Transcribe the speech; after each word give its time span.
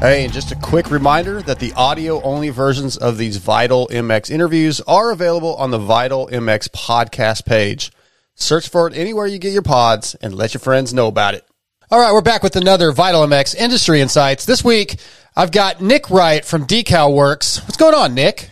Hey, 0.00 0.24
and 0.24 0.32
just 0.32 0.50
a 0.50 0.56
quick 0.56 0.90
reminder 0.90 1.42
that 1.42 1.58
the 1.58 1.74
audio 1.74 2.22
only 2.22 2.48
versions 2.48 2.96
of 2.96 3.18
these 3.18 3.36
Vital 3.36 3.86
MX 3.88 4.30
interviews 4.30 4.80
are 4.88 5.10
available 5.10 5.54
on 5.56 5.72
the 5.72 5.78
Vital 5.78 6.26
MX 6.28 6.70
podcast 6.70 7.44
page. 7.44 7.92
Search 8.34 8.66
for 8.66 8.88
it 8.88 8.96
anywhere 8.96 9.26
you 9.26 9.38
get 9.38 9.52
your 9.52 9.60
pods 9.60 10.14
and 10.22 10.34
let 10.34 10.54
your 10.54 10.60
friends 10.62 10.94
know 10.94 11.06
about 11.06 11.34
it. 11.34 11.46
All 11.90 12.00
right, 12.00 12.14
we're 12.14 12.22
back 12.22 12.42
with 12.42 12.56
another 12.56 12.92
Vital 12.92 13.26
MX 13.26 13.54
industry 13.56 14.00
insights. 14.00 14.46
This 14.46 14.64
week, 14.64 14.96
I've 15.36 15.52
got 15.52 15.82
Nic 15.82 16.08
Wright 16.08 16.46
from 16.46 16.66
Decal 16.66 17.14
Works. 17.14 17.60
What's 17.64 17.76
going 17.76 17.94
on, 17.94 18.14
Nic? 18.14 18.50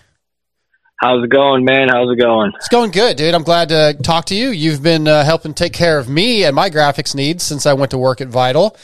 How's 1.01 1.25
it 1.25 1.30
going, 1.30 1.65
man? 1.65 1.89
How's 1.89 2.12
it 2.12 2.20
going? 2.20 2.53
It's 2.56 2.69
going 2.69 2.91
good, 2.91 3.17
dude. 3.17 3.34
I'm 3.34 3.42
glad 3.42 3.70
to 3.70 3.97
talk 4.03 4.27
to 4.27 4.34
you. 4.34 4.51
You've 4.51 4.83
been 4.83 5.09
uh, 5.09 5.25
helping 5.25 5.55
take 5.55 5.73
care 5.73 5.98
of 5.98 6.11
me 6.11 6.45
and 6.45 6.55
my 6.55 6.69
graphics 6.69 7.15
needs 7.15 7.42
since 7.42 7.65
I 7.65 7.73
went 7.73 7.92
to 7.92 7.98
work 7.98 8.20
at 8.20 8.28
Vital. 8.28 8.77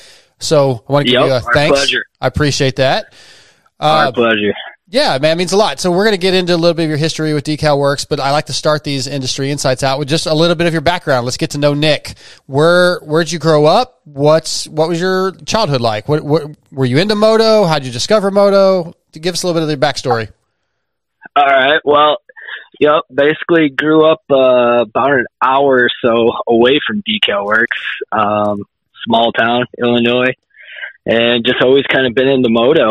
So 0.45 0.85
I 0.89 0.93
want 0.93 1.07
to 1.07 1.13
give 1.13 1.21
Yep, 1.21 1.29
you 1.29 1.35
a 1.49 1.53
thanks. 1.53 1.79
pleasure. 1.79 2.05
I 2.21 2.27
appreciate 2.27 2.77
that. 2.77 3.13
Our 3.81 4.07
Uh, 4.07 4.13
pleasure. 4.13 4.53
yeah, 4.89 5.19
man, 5.19 5.33
it 5.33 5.39
means 5.39 5.53
a 5.53 5.57
lot. 5.57 5.81
So 5.81 5.91
we're 5.91 6.05
going 6.05 6.15
to 6.15 6.19
get 6.21 6.33
into 6.35 6.55
a 6.55 6.57
little 6.57 6.75
bit 6.75 6.85
of 6.85 6.89
your 6.89 6.99
history 6.99 7.35
with 7.35 7.45
Decal 7.45 7.79
Works, 7.79 8.05
but 8.05 8.21
I 8.21 8.31
like 8.31 8.47
to 8.47 8.53
start 8.53 8.85
these 8.85 9.07
industry 9.07 9.51
insights 9.51 9.83
out 9.83 9.99
with 9.99 10.09
just 10.09 10.27
a 10.27 10.35
little 10.35 10.55
bit 10.57 10.67
of 10.67 10.73
your 10.73 10.81
background. 10.83 11.25
Let's 11.25 11.37
get 11.37 11.51
to 11.51 11.59
know 11.59 11.75
Nic. 11.75 12.15
Where 12.47 12.99
where'd 13.01 13.33
you 13.33 13.39
grow 13.39 13.65
up? 13.67 14.01
What's 14.05 14.69
what 14.69 14.89
was 14.89 15.01
your 15.01 15.33
childhood 15.45 15.81
like? 15.81 16.09
What, 16.09 16.23
what 16.23 16.45
were 16.71 16.85
you 16.87 16.99
into 16.99 17.15
moto? 17.17 17.65
How'd 17.65 17.85
you 17.85 17.91
discover 17.93 18.31
moto? 18.31 18.95
Give 19.13 19.35
us 19.35 19.43
a 19.43 19.47
little 19.47 19.61
bit 19.61 19.65
of 19.65 19.71
your 19.71 19.79
backstory. 19.93 20.31
All 21.37 21.45
right. 21.45 21.81
Well, 21.85 22.19
yep. 22.79 23.03
Basically, 23.13 23.71
grew 23.71 24.07
up 24.07 24.23
uh, 24.31 24.83
about 24.83 25.11
an 25.13 25.27
hour 25.43 25.85
or 25.85 25.89
so 26.03 26.33
away 26.47 26.79
from 26.87 27.03
Decal 27.03 27.45
Works, 27.45 27.77
um, 28.13 28.63
small 29.07 29.33
town, 29.33 29.67
Illinois, 29.79 30.33
and 31.07 31.45
just 31.45 31.63
always 31.63 31.85
kind 31.85 32.07
of 32.07 32.15
been 32.15 32.29
into 32.29 32.49
moto. 32.51 32.89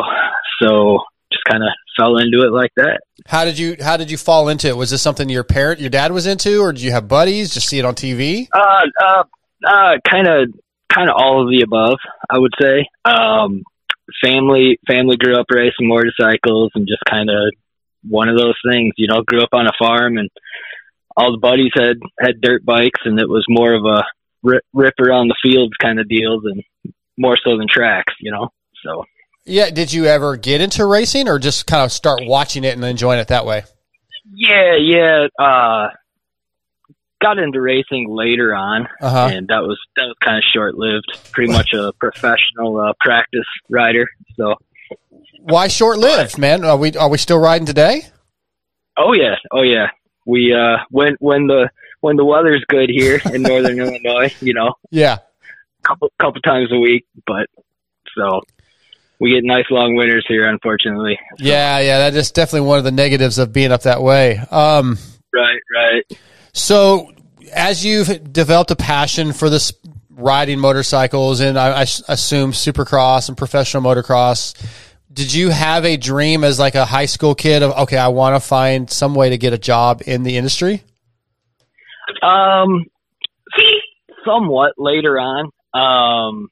So 0.62 1.00
just 1.32 1.44
kind 1.50 1.64
of 1.64 1.70
fell 1.98 2.18
into 2.18 2.44
it 2.46 2.52
like 2.52 2.72
that. 2.76 3.02
How 3.28 3.46
did 3.46 3.58
you 3.58 3.76
how 3.80 3.98
did 3.98 4.12
you 4.12 4.18
fall 4.18 4.50
into 4.50 4.68
it? 4.68 4.78
Was 4.78 4.92
this 4.92 5.02
something 5.02 5.30
your 5.30 5.44
parent, 5.44 5.80
your 5.80 5.90
dad 5.90 6.12
was 6.12 6.28
into, 6.28 6.60
or 6.60 6.72
did 6.74 6.82
you 6.82 6.92
have 6.92 7.08
buddies? 7.08 7.54
Just 7.54 7.68
see 7.68 7.80
it 7.80 7.86
on 7.86 7.96
TV? 7.96 8.48
Uh, 8.54 8.82
uh, 9.04 9.24
uh, 9.66 9.98
kind 10.10 10.28
of, 10.28 10.54
kind 10.94 11.10
of 11.10 11.16
all 11.18 11.42
of 11.42 11.50
the 11.50 11.62
above, 11.62 11.98
I 12.30 12.38
would 12.38 12.54
say. 12.62 12.88
Um, 13.06 13.64
family, 14.24 14.80
family 14.88 15.18
grew 15.18 15.36
up 15.36 15.46
racing 15.50 15.88
motorcycles 15.88 16.72
and 16.76 16.88
just 16.88 17.04
kind 17.10 17.30
of 17.30 17.54
one 18.08 18.30
of 18.30 18.38
those 18.38 18.56
things, 18.70 18.94
you 18.98 19.08
know, 19.08 19.22
grew 19.22 19.42
up 19.42 19.54
on 19.54 19.66
a 19.66 19.72
farm 19.80 20.18
and 20.18 20.30
all 21.16 21.32
the 21.32 21.38
buddies 21.38 21.72
had, 21.76 21.98
had 22.20 22.42
dirt 22.42 22.66
bikes 22.66 23.02
and 23.06 23.20
it 23.20 23.30
was 23.30 23.46
more 23.48 23.74
of 23.74 23.86
a 23.86 24.04
rip, 24.44 24.64
rip 24.74 24.94
around 25.00 25.30
the 25.30 25.36
fields 25.42 25.74
kind 25.82 26.00
of 26.00 26.08
deals, 26.08 26.44
and 26.46 26.64
more 27.18 27.38
so 27.44 27.58
than 27.58 27.68
tracks, 27.70 28.14
you 28.20 28.32
know? 28.32 28.50
So, 28.84 29.06
Yeah. 29.46 29.70
Did 29.70 29.92
you 29.94 30.06
ever 30.06 30.36
get 30.38 30.62
into 30.62 30.86
racing, 30.86 31.28
or 31.28 31.40
just 31.40 31.66
kind 31.68 31.84
of 31.84 31.92
start 31.92 32.22
watching 32.26 32.64
it 32.64 32.76
and 32.76 32.84
enjoying 32.84 33.20
it 33.20 33.28
that 33.30 33.46
way? 33.46 33.64
yeah, 34.36 34.76
yeah, 34.78 35.28
uh, 35.38 35.88
got 37.22 37.38
into 37.38 37.62
racing 37.62 38.08
later 38.10 38.54
on 38.56 38.88
Uh 39.02 39.10
huh. 39.10 39.30
and 39.32 39.48
that 39.48 39.60
was 39.62 39.80
that 39.96 40.04
was 40.04 40.16
kind 40.24 40.38
of 40.38 40.44
short 40.54 40.76
lived. 40.76 41.06
Pretty 41.32 41.52
much 41.52 41.74
a 41.74 41.92
professional 42.00 42.78
uh, 42.80 42.94
practice 43.02 43.46
rider. 43.70 44.08
So, 44.38 44.56
Why 45.40 45.68
short 45.68 45.98
lived, 46.00 46.38
man? 46.38 46.64
Are 46.66 46.78
we 46.78 46.94
are 46.96 47.10
we 47.10 47.18
still 47.18 47.38
riding 47.40 47.66
today? 47.66 48.04
oh 48.98 49.14
yeah, 49.14 49.36
oh 49.52 49.62
yeah. 49.62 49.88
We 50.26 50.54
uh, 50.54 50.78
when 50.90 51.16
when 51.20 51.48
the 51.48 51.70
when 52.04 52.18
the 52.18 52.26
weather's 52.26 52.64
good 52.68 52.90
here 52.90 53.22
in 53.34 53.42
northern 53.42 53.80
Illinois, 53.80 54.30
you 54.42 54.54
know, 54.54 54.74
Yeah. 54.92 55.20
couple 55.84 56.12
couple 56.20 56.42
times 56.42 56.70
a 56.72 56.78
week. 56.78 57.06
But 57.26 57.48
so 58.18 58.42
we 59.22 59.32
get 59.34 59.46
nice 59.46 59.64
long 59.72 59.96
winters 59.96 60.26
here, 60.28 60.48
unfortunately. 60.50 61.18
Yeah, 61.40 61.80
yeah, 61.80 62.00
that 62.00 62.14
is 62.16 62.32
definitely 62.32 62.68
one 62.68 62.78
of 62.78 62.84
the 62.84 62.92
negatives 62.92 63.38
of 63.38 63.54
being 63.54 63.72
up 63.72 63.84
that 63.84 64.02
way. 64.04 64.38
Um, 64.52 64.98
Right, 65.34 65.60
right. 65.74 66.20
so 66.52 67.10
as 67.54 67.86
you've 67.86 68.34
developed 68.34 68.72
a 68.72 68.76
passion 68.76 69.32
for 69.32 69.50
this 69.50 69.72
riding 70.12 70.60
motorcycles 70.60 71.40
and 71.40 71.58
I 71.58 71.84
assume 71.84 72.52
supercross 72.52 73.30
and 73.30 73.38
professional 73.38 73.82
motocross, 73.82 74.54
did 75.12 75.34
you 75.34 75.50
have 75.52 75.86
a 75.86 75.96
dream 75.96 76.44
as 76.44 76.60
like 76.60 76.76
a 76.76 76.84
high 76.86 77.06
school 77.06 77.34
kid 77.34 77.64
of 77.64 77.72
okay, 77.84 77.98
I 77.98 78.10
want 78.10 78.36
to 78.36 78.40
find 78.46 78.90
some 78.90 79.16
way 79.16 79.30
to 79.30 79.38
get 79.38 79.54
a 79.54 79.58
job 79.58 80.02
in 80.06 80.24
the 80.24 80.36
industry? 80.36 80.84
Um, 82.22 82.86
somewhat 84.26 84.74
later 84.78 85.20
on. 85.20 85.50
Um, 85.74 86.50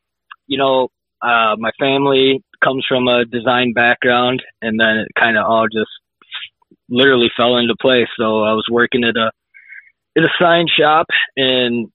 you 0.47 0.57
know, 0.57 0.89
uh, 1.22 1.56
my 1.57 1.72
family 1.79 2.44
comes 2.63 2.85
from 2.88 3.07
a 3.07 3.25
design 3.25 3.73
background, 3.73 4.41
and 4.62 4.79
then 4.79 4.97
it 4.97 5.07
kind 5.17 5.38
of 5.38 5.45
all 5.45 5.67
just 5.67 5.91
literally 6.89 7.29
fell 7.38 7.57
into 7.57 7.75
place. 7.79 8.07
So 8.17 8.44
I 8.44 8.53
was 8.53 8.66
working 8.69 9.03
at 9.03 9.16
a 9.16 9.31
at 10.17 10.23
a 10.23 10.29
sign 10.39 10.66
shop 10.67 11.07
and 11.38 11.88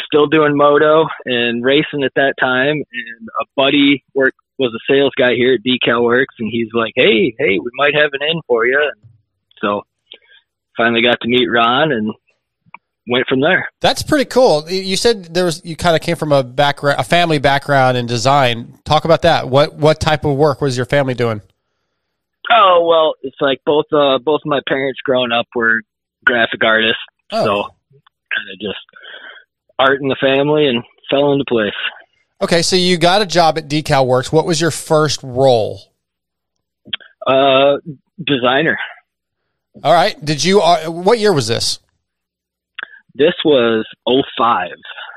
still 0.00 0.26
doing 0.26 0.56
moto 0.56 1.06
and 1.26 1.62
racing 1.62 2.02
at 2.02 2.12
that 2.16 2.34
time. 2.40 2.76
And 2.76 3.28
a 3.40 3.44
buddy 3.56 4.04
work 4.14 4.34
was 4.58 4.72
a 4.74 4.92
sales 4.92 5.12
guy 5.18 5.34
here 5.34 5.54
at 5.54 5.60
Decal 5.62 6.02
Works, 6.02 6.34
and 6.38 6.48
he's 6.50 6.68
like, 6.72 6.92
"Hey, 6.96 7.34
hey, 7.38 7.58
we 7.58 7.70
might 7.74 7.94
have 7.94 8.10
an 8.12 8.28
in 8.28 8.40
for 8.46 8.66
you." 8.66 8.92
So 9.60 9.82
finally 10.76 11.02
got 11.02 11.20
to 11.20 11.28
meet 11.28 11.46
Ron 11.46 11.92
and 11.92 12.12
went 13.08 13.26
from 13.26 13.40
there. 13.40 13.68
That's 13.80 14.02
pretty 14.02 14.26
cool. 14.26 14.68
You 14.70 14.96
said 14.96 15.34
there 15.34 15.44
was 15.44 15.64
you 15.64 15.74
kind 15.76 15.96
of 15.96 16.02
came 16.02 16.16
from 16.16 16.32
a 16.32 16.42
background, 16.42 17.00
a 17.00 17.04
family 17.04 17.38
background 17.38 17.96
in 17.96 18.06
design. 18.06 18.78
Talk 18.84 19.04
about 19.04 19.22
that. 19.22 19.48
What 19.48 19.74
what 19.74 20.00
type 20.00 20.24
of 20.24 20.36
work 20.36 20.60
was 20.60 20.76
your 20.76 20.86
family 20.86 21.14
doing? 21.14 21.40
Oh 22.50 22.86
well, 22.88 23.14
it's 23.22 23.36
like 23.40 23.60
both 23.66 23.86
uh 23.92 24.18
both 24.18 24.40
my 24.44 24.60
parents 24.68 25.00
growing 25.04 25.32
up 25.32 25.46
were 25.54 25.80
graphic 26.24 26.62
artists, 26.64 26.98
Oh. 27.32 27.44
so 27.44 27.62
kind 27.62 28.48
of 28.52 28.60
just 28.60 28.78
art 29.78 30.00
in 30.00 30.08
the 30.08 30.16
family 30.20 30.66
and 30.66 30.82
fell 31.10 31.32
into 31.32 31.44
place. 31.48 31.72
Okay, 32.40 32.62
so 32.62 32.76
you 32.76 32.98
got 32.98 33.20
a 33.22 33.26
job 33.26 33.58
at 33.58 33.68
Decal 33.68 34.06
Works. 34.06 34.30
What 34.32 34.46
was 34.46 34.60
your 34.60 34.70
first 34.70 35.20
role? 35.22 35.80
Uh, 37.26 37.78
designer. 38.24 38.78
All 39.82 39.92
right. 39.92 40.22
Did 40.24 40.42
you? 40.44 40.60
Uh, 40.60 40.86
what 40.86 41.18
year 41.18 41.32
was 41.32 41.46
this? 41.48 41.78
This 43.18 43.34
was 43.44 43.84
'05. 44.08 44.68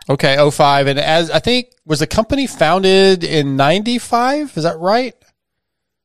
Okay, 0.10 0.36
05. 0.50 0.88
And 0.88 1.00
as 1.00 1.30
I 1.30 1.40
think 1.40 1.68
was 1.86 2.00
the 2.00 2.08
company 2.08 2.48
founded 2.48 3.24
in 3.24 3.56
95? 3.56 4.58
Is 4.58 4.64
that 4.64 4.78
right? 4.80 5.14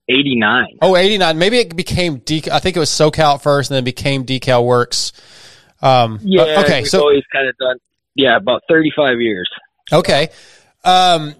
'89. 0.09 0.79
Oh, 0.83 0.95
89. 0.97 1.39
Maybe 1.39 1.59
it 1.59 1.75
became 1.75 2.21
Decal. 2.21 2.51
I 2.53 2.61
think 2.61 2.77
it 2.77 2.81
was 2.81 2.91
SoCal 2.91 3.34
at 3.37 3.43
first 3.43 3.71
and 3.71 3.77
then 3.77 3.84
became 3.84 4.25
Decal 4.25 4.65
Works. 4.65 5.12
Um, 5.83 6.21
Yeah. 6.23 6.43
uh, 6.43 6.61
okay. 6.62 6.81
we've 6.83 6.89
So, 6.89 7.01
always 7.01 7.25
kind 7.33 7.49
of 7.49 7.57
done. 7.59 7.77
Yeah, 8.15 8.37
about 8.37 8.63
35 8.69 9.21
years. 9.21 9.49
okay. 9.93 10.28
Um, 10.84 11.34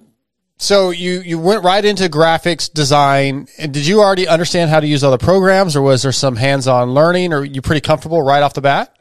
so 0.59 0.91
you, 0.91 1.21
you 1.21 1.39
went 1.39 1.63
right 1.65 1.85
into 1.85 2.09
graphics 2.09 2.73
design. 2.73 3.47
And 3.59 3.73
did 3.73 3.87
you 3.87 4.01
already 4.01 4.27
understand 4.27 4.71
how 4.71 4.81
to 4.81 4.87
use 4.87 5.05
other 5.05 5.19
programs 5.19 5.77
or 5.77 5.83
was 5.83 6.03
there 6.03 6.13
some 6.13 6.35
hands-on 6.35 6.91
learning 6.93 7.33
or 7.33 7.45
you 7.45 7.63
pretty 7.63 7.81
comfortable 7.83 8.23
right 8.23 8.43
off 8.43 8.55
the 8.55 8.63
bat? 8.63 8.96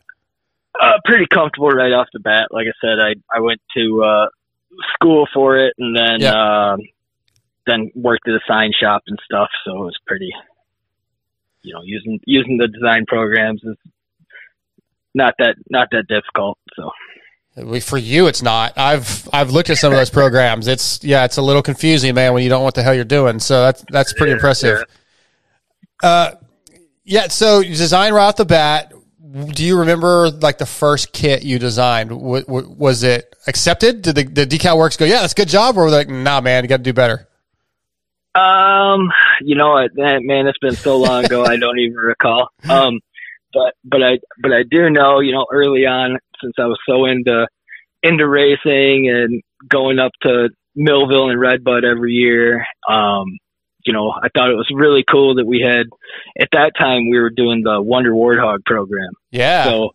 Uh, 0.86 1.00
pretty 1.04 1.26
comfortable 1.32 1.70
right 1.70 1.92
off 1.92 2.08
the 2.14 2.20
bat. 2.20 2.48
Like 2.52 2.68
I 2.68 2.74
said, 2.80 3.00
I 3.00 3.16
I 3.36 3.40
went 3.40 3.62
to 3.76 4.04
uh, 4.04 4.28
school 4.94 5.28
for 5.34 5.58
it, 5.58 5.74
and 5.78 5.96
then 5.96 6.24
um, 6.26 6.80
then 7.66 7.92
worked 7.96 8.28
at 8.28 8.36
a 8.36 8.40
sign 8.48 8.72
shop 8.80 9.04
and 9.08 9.18
stuff. 9.26 9.50
So 9.66 9.72
it 9.72 9.86
was 9.86 9.98
pretty, 10.06 10.32
you 11.64 11.74
know, 11.74 11.82
using 11.84 12.20
using 12.26 12.58
the 12.58 12.68
design 12.68 13.06
programs 13.08 13.64
is 13.64 13.78
not 15.14 15.34
that 15.40 15.56
not 15.70 15.88
that 15.92 16.08
difficult. 16.08 16.60
So 16.76 16.92
For 17.80 17.98
you, 17.98 18.28
it's 18.28 18.42
not. 18.42 18.74
I've 18.78 19.30
I've 19.32 19.52
looked 19.52 19.70
at 19.70 19.78
some 19.78 19.94
of 19.94 19.98
those 19.98 20.10
programs. 20.10 20.68
It's 20.68 21.04
yeah, 21.04 21.24
it's 21.24 21.38
a 21.38 21.42
little 21.42 21.64
confusing, 21.64 22.14
man, 22.14 22.34
when 22.34 22.44
you 22.44 22.50
don't 22.50 22.60
know 22.60 22.66
what 22.66 22.76
the 22.76 22.84
hell 22.84 22.94
you're 22.94 23.06
doing. 23.06 23.40
So 23.40 23.62
that's 23.64 23.84
that's 23.90 24.14
pretty 24.14 24.34
impressive. 24.34 24.84
Uh, 26.04 26.32
yeah. 27.06 27.30
So 27.30 27.64
design 27.64 28.14
right 28.14 28.28
off 28.28 28.36
the 28.36 28.46
bat. 28.46 28.92
Do 29.36 29.66
you 29.66 29.80
remember 29.80 30.30
like 30.30 30.60
the 30.60 30.66
first 30.66 31.12
kit 31.12 31.44
you 31.44 31.60
designed? 31.60 32.10
W- 32.10 32.46
w- 32.46 32.70
was 32.78 33.04
it 33.04 33.36
accepted? 33.48 34.02
Did 34.02 34.16
the, 34.16 34.24
the 34.24 34.46
decal 34.46 34.78
works 34.78 34.96
go? 34.96 35.04
Yeah, 35.04 35.22
that's 35.22 35.34
a 35.34 35.36
good 35.36 35.50
job. 35.50 35.78
Or 35.78 35.84
were 35.84 35.92
they 35.92 35.98
like, 35.98 36.10
nah, 36.10 36.40
man, 36.40 36.64
you 36.64 36.70
got 36.70 36.78
to 36.78 36.84
do 36.84 36.94
better. 36.94 37.28
Um, 38.34 39.12
you 39.42 39.56
know 39.56 39.72
what, 39.72 39.92
man, 39.96 40.48
it's 40.48 40.58
been 40.60 40.76
so 40.76 40.98
long 40.98 41.26
ago, 41.26 41.46
I 41.46 41.58
don't 41.58 41.80
even 41.80 41.96
recall. 41.96 42.50
Um, 42.68 43.00
but 43.54 43.74
but 43.86 44.04
I 44.04 44.20
but 44.42 44.52
I 44.52 44.64
do 44.70 44.90
know, 44.90 45.22
you 45.22 45.32
know, 45.32 45.46
early 45.52 45.86
on, 45.86 46.20
since 46.42 46.54
I 46.60 46.66
was 46.66 46.78
so 46.88 47.06
into 47.06 47.48
into 48.04 48.28
racing 48.28 49.10
and 49.10 49.42
going 49.70 50.00
up 50.00 50.12
to 50.24 50.50
Millville 50.76 51.30
and 51.30 51.40
Redbud 51.40 51.86
every 51.86 52.12
year, 52.14 52.66
um, 52.90 53.38
you 53.86 53.94
know, 53.94 54.12
I 54.12 54.30
thought 54.36 54.50
it 54.50 54.56
was 54.56 54.70
really 54.74 55.04
cool 55.10 55.36
that 55.36 55.46
we 55.46 55.62
had 55.62 55.86
at 56.40 56.50
that 56.52 56.72
time 56.78 57.10
we 57.10 57.20
were 57.20 57.30
doing 57.30 57.62
the 57.64 57.82
Wonder 57.82 58.12
Warthog 58.12 58.66
program. 58.66 59.12
Yeah. 59.32 59.66
So, 59.66 59.92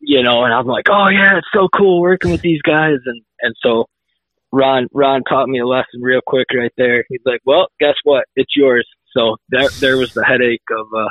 you 0.00 0.22
know, 0.22 0.44
and 0.44 0.54
I'm 0.54 0.66
like, 0.66 0.86
oh 0.90 1.08
yeah, 1.08 1.38
it's 1.38 1.48
so 1.52 1.68
cool 1.68 2.00
working 2.00 2.30
with 2.30 2.40
these 2.40 2.62
guys, 2.62 2.98
and 3.04 3.22
and 3.42 3.54
so 3.62 3.86
Ron 4.52 4.88
Ron 4.92 5.22
taught 5.24 5.48
me 5.48 5.60
a 5.60 5.66
lesson 5.66 6.00
real 6.00 6.20
quick 6.26 6.46
right 6.54 6.72
there. 6.76 7.04
He's 7.08 7.20
like, 7.24 7.40
"Well, 7.44 7.66
guess 7.80 7.94
what? 8.04 8.24
It's 8.36 8.56
yours." 8.56 8.88
So 9.14 9.36
there 9.48 9.68
there 9.80 9.96
was 9.96 10.14
the 10.14 10.24
headache 10.24 10.62
of 10.70 10.86
uh, 10.96 11.08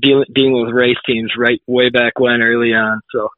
dealing 0.00 0.26
dealing 0.34 0.64
with 0.64 0.74
race 0.74 0.96
teams 1.06 1.32
right 1.38 1.60
way 1.66 1.90
back 1.90 2.18
when 2.18 2.42
early 2.42 2.74
on. 2.74 3.00
So 3.14 3.28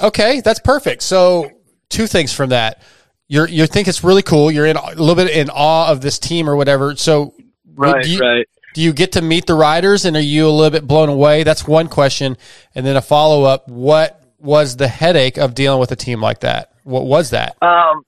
okay, 0.00 0.40
that's 0.40 0.60
perfect. 0.60 1.02
So 1.02 1.50
two 1.90 2.06
things 2.06 2.32
from 2.32 2.50
that. 2.50 2.82
You're 3.28 3.46
you 3.48 3.66
think 3.66 3.88
it's 3.88 4.02
really 4.02 4.22
cool. 4.22 4.50
You're 4.50 4.66
in 4.66 4.76
a 4.76 4.88
little 4.90 5.14
bit 5.14 5.30
in 5.30 5.50
awe 5.50 5.90
of 5.90 6.00
this 6.00 6.18
team 6.18 6.48
or 6.48 6.56
whatever. 6.56 6.96
So 6.96 7.34
right, 7.74 8.02
do 8.02 8.10
you, 8.10 8.18
right. 8.18 8.46
Do 8.74 8.82
you 8.82 8.92
get 8.92 9.12
to 9.12 9.22
meet 9.22 9.46
the 9.46 9.54
riders 9.54 10.04
and 10.04 10.16
are 10.16 10.20
you 10.20 10.46
a 10.46 10.50
little 10.50 10.70
bit 10.70 10.86
blown 10.86 11.08
away? 11.08 11.42
That's 11.42 11.66
one 11.66 11.88
question. 11.88 12.36
And 12.74 12.86
then 12.86 12.96
a 12.96 13.02
follow 13.02 13.44
up. 13.44 13.68
What 13.68 14.22
was 14.38 14.76
the 14.76 14.88
headache 14.88 15.36
of 15.36 15.54
dealing 15.54 15.80
with 15.80 15.90
a 15.92 15.96
team 15.96 16.20
like 16.20 16.40
that? 16.40 16.72
What 16.84 17.04
was 17.04 17.30
that? 17.30 17.56
Um, 17.60 18.02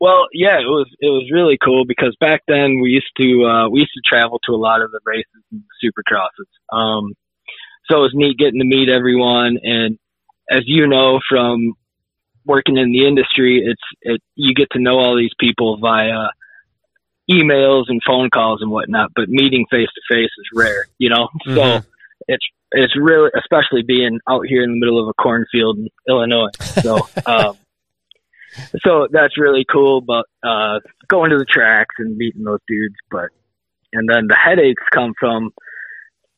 well, 0.00 0.26
yeah, 0.32 0.58
it 0.58 0.66
was 0.66 0.88
it 1.00 1.06
was 1.06 1.30
really 1.32 1.56
cool 1.62 1.84
because 1.86 2.16
back 2.20 2.42
then 2.48 2.80
we 2.80 2.90
used 2.90 3.10
to 3.20 3.44
uh, 3.44 3.68
we 3.68 3.80
used 3.80 3.92
to 3.94 4.02
travel 4.04 4.40
to 4.46 4.52
a 4.52 4.56
lot 4.56 4.82
of 4.82 4.90
the 4.90 5.00
races 5.04 5.42
and 5.52 5.62
supercrosses. 5.82 6.76
Um, 6.76 7.14
so 7.88 7.98
it 7.98 8.00
was 8.00 8.12
neat 8.14 8.36
getting 8.36 8.58
to 8.58 8.66
meet 8.66 8.88
everyone, 8.88 9.58
and 9.62 9.98
as 10.50 10.62
you 10.66 10.86
know 10.88 11.20
from 11.28 11.74
working 12.46 12.76
in 12.76 12.92
the 12.92 13.06
industry, 13.06 13.62
it's 13.64 13.82
it 14.02 14.22
you 14.34 14.54
get 14.54 14.68
to 14.72 14.78
know 14.78 14.98
all 14.98 15.16
these 15.16 15.34
people 15.38 15.78
via 15.78 16.28
emails 17.30 17.84
and 17.88 18.02
phone 18.06 18.30
calls 18.30 18.60
and 18.60 18.70
whatnot, 18.70 19.10
but 19.14 19.28
meeting 19.28 19.66
face 19.70 19.88
to 19.94 20.14
face 20.14 20.30
is 20.38 20.46
rare, 20.54 20.86
you 20.98 21.08
know. 21.08 21.28
Mm-hmm. 21.46 21.54
So 21.54 21.80
it's 22.28 22.44
it's 22.72 22.96
really 22.96 23.30
especially 23.36 23.82
being 23.82 24.20
out 24.28 24.46
here 24.46 24.62
in 24.62 24.70
the 24.70 24.78
middle 24.78 25.02
of 25.02 25.08
a 25.08 25.14
cornfield 25.14 25.78
in 25.78 25.88
Illinois. 26.08 26.50
So 26.58 27.08
um, 27.26 27.56
so 28.84 29.08
that's 29.10 29.38
really 29.38 29.64
cool. 29.70 30.00
But 30.00 30.26
uh, 30.42 30.80
going 31.08 31.30
to 31.30 31.38
the 31.38 31.46
tracks 31.46 31.94
and 31.98 32.16
meeting 32.16 32.44
those 32.44 32.60
dudes, 32.68 32.96
but 33.10 33.30
and 33.92 34.08
then 34.08 34.26
the 34.26 34.36
headaches 34.36 34.82
come 34.92 35.14
from, 35.18 35.52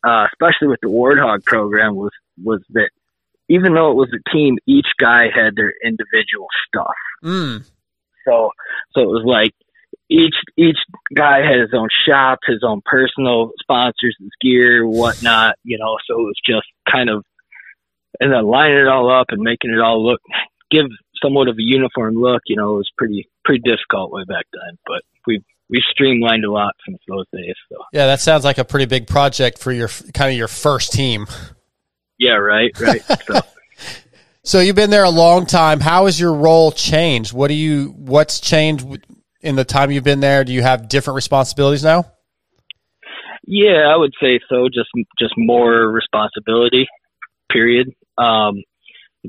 uh, 0.06 0.26
especially 0.32 0.68
with 0.68 0.80
the 0.82 0.88
Warthog 0.88 1.44
program, 1.44 1.96
was 1.96 2.12
was 2.42 2.62
that 2.70 2.90
even 3.48 3.74
though 3.74 3.90
it 3.90 3.94
was 3.94 4.10
a 4.12 4.30
team, 4.30 4.58
each 4.66 4.88
guy 4.98 5.26
had 5.34 5.54
their 5.56 5.72
individual 5.84 6.46
stuff. 6.68 6.94
Mm. 7.24 7.64
So 8.26 8.50
so 8.92 9.00
it 9.02 9.08
was 9.08 9.24
like 9.24 9.52
each 10.08 10.34
each 10.56 10.78
guy 11.14 11.38
had 11.38 11.60
his 11.60 11.74
own 11.74 11.88
shop, 12.06 12.40
his 12.46 12.62
own 12.62 12.80
personal 12.84 13.52
sponsors, 13.60 14.16
his 14.18 14.30
gear, 14.40 14.86
whatnot. 14.86 15.56
You 15.64 15.78
know, 15.78 15.96
so 16.08 16.20
it 16.20 16.22
was 16.22 16.40
just 16.46 16.66
kind 16.90 17.10
of 17.10 17.24
and 18.20 18.32
then 18.32 18.46
lining 18.46 18.78
it 18.78 18.88
all 18.88 19.10
up 19.10 19.26
and 19.30 19.42
making 19.42 19.70
it 19.70 19.80
all 19.80 20.04
look 20.04 20.20
give 20.70 20.86
somewhat 21.22 21.48
of 21.48 21.54
a 21.54 21.62
uniform 21.62 22.14
look, 22.14 22.42
you 22.46 22.56
know, 22.56 22.74
it 22.74 22.78
was 22.78 22.90
pretty 22.96 23.28
pretty 23.44 23.62
difficult 23.64 24.12
way 24.12 24.24
back 24.24 24.44
then. 24.52 24.78
But 24.86 25.02
we 25.26 25.42
we 25.68 25.82
streamlined 25.90 26.44
a 26.44 26.50
lot 26.50 26.74
since 26.86 26.98
those 27.08 27.26
days. 27.32 27.54
So 27.68 27.78
yeah, 27.92 28.06
that 28.06 28.20
sounds 28.20 28.44
like 28.44 28.58
a 28.58 28.64
pretty 28.64 28.86
big 28.86 29.06
project 29.06 29.58
for 29.58 29.72
your 29.72 29.88
kind 30.14 30.30
of 30.30 30.36
your 30.36 30.48
first 30.48 30.92
team. 30.92 31.26
Yeah, 32.18 32.34
right, 32.34 32.70
right. 32.80 33.02
So. 33.02 33.40
so 34.42 34.60
you've 34.60 34.76
been 34.76 34.90
there 34.90 35.04
a 35.04 35.10
long 35.10 35.46
time. 35.46 35.80
How 35.80 36.06
has 36.06 36.18
your 36.18 36.34
role 36.34 36.72
changed? 36.72 37.32
What 37.32 37.48
do 37.48 37.54
you 37.54 37.94
what's 37.96 38.40
changed 38.40 38.86
in 39.40 39.56
the 39.56 39.64
time 39.64 39.90
you've 39.90 40.04
been 40.04 40.20
there? 40.20 40.44
Do 40.44 40.52
you 40.52 40.62
have 40.62 40.88
different 40.88 41.16
responsibilities 41.16 41.84
now? 41.84 42.04
Yeah, 43.46 43.86
I 43.92 43.96
would 43.96 44.12
say 44.20 44.40
so. 44.48 44.68
Just 44.68 44.88
just 45.18 45.34
more 45.36 45.88
responsibility. 45.88 46.86
Period. 47.50 47.92
Um, 48.18 48.62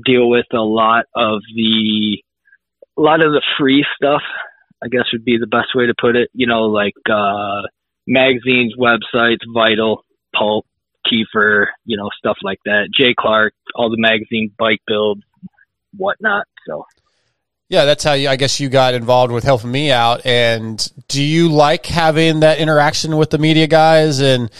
deal 0.04 0.28
with 0.28 0.46
a 0.52 0.58
lot 0.58 1.04
of 1.14 1.40
the 1.54 2.22
a 2.96 3.00
lot 3.00 3.24
of 3.24 3.32
the 3.32 3.42
free 3.58 3.84
stuff. 3.96 4.22
I 4.82 4.88
guess 4.88 5.04
would 5.12 5.24
be 5.24 5.38
the 5.38 5.46
best 5.46 5.68
way 5.74 5.86
to 5.86 5.94
put 6.00 6.16
it. 6.16 6.30
You 6.32 6.46
know, 6.46 6.62
like 6.62 6.94
uh, 7.08 7.62
magazines, 8.06 8.74
websites, 8.78 9.38
Vital, 9.54 10.04
Pulp, 10.34 10.66
Keefer, 11.08 11.68
you 11.84 11.96
know, 11.96 12.08
stuff 12.16 12.36
like 12.42 12.58
that. 12.64 12.88
Jay 12.96 13.14
Clark, 13.18 13.54
all 13.74 13.90
the 13.90 13.96
magazine 13.98 14.52
bike 14.58 14.80
builds, 14.86 15.22
whatnot. 15.96 16.46
So. 16.66 16.84
Yeah, 17.68 17.84
that's 17.84 18.02
how 18.02 18.14
you, 18.14 18.28
I 18.28 18.36
guess 18.36 18.60
you 18.60 18.68
got 18.68 18.94
involved 18.94 19.32
with 19.32 19.44
helping 19.44 19.70
me 19.70 19.90
out. 19.90 20.24
And 20.24 20.86
do 21.08 21.22
you 21.22 21.50
like 21.50 21.84
having 21.84 22.40
that 22.40 22.58
interaction 22.58 23.16
with 23.16 23.30
the 23.30 23.38
media 23.38 23.66
guys 23.66 24.20
and 24.20 24.50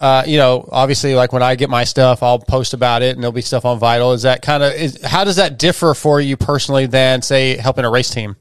uh, 0.00 0.24
you 0.26 0.36
know, 0.36 0.68
obviously, 0.70 1.14
like 1.14 1.32
when 1.32 1.42
I 1.42 1.54
get 1.54 1.70
my 1.70 1.84
stuff, 1.84 2.22
I'll 2.22 2.38
post 2.38 2.74
about 2.74 3.02
it, 3.02 3.14
and 3.14 3.22
there'll 3.22 3.32
be 3.32 3.40
stuff 3.40 3.64
on 3.64 3.78
Vital. 3.78 4.12
Is 4.12 4.22
that 4.22 4.42
kind 4.42 4.62
of 4.62 4.74
is 4.74 5.02
how 5.02 5.24
does 5.24 5.36
that 5.36 5.58
differ 5.58 5.94
for 5.94 6.20
you 6.20 6.36
personally 6.36 6.86
than 6.86 7.22
say 7.22 7.56
helping 7.56 7.84
a 7.84 7.90
race 7.90 8.10
team? 8.10 8.36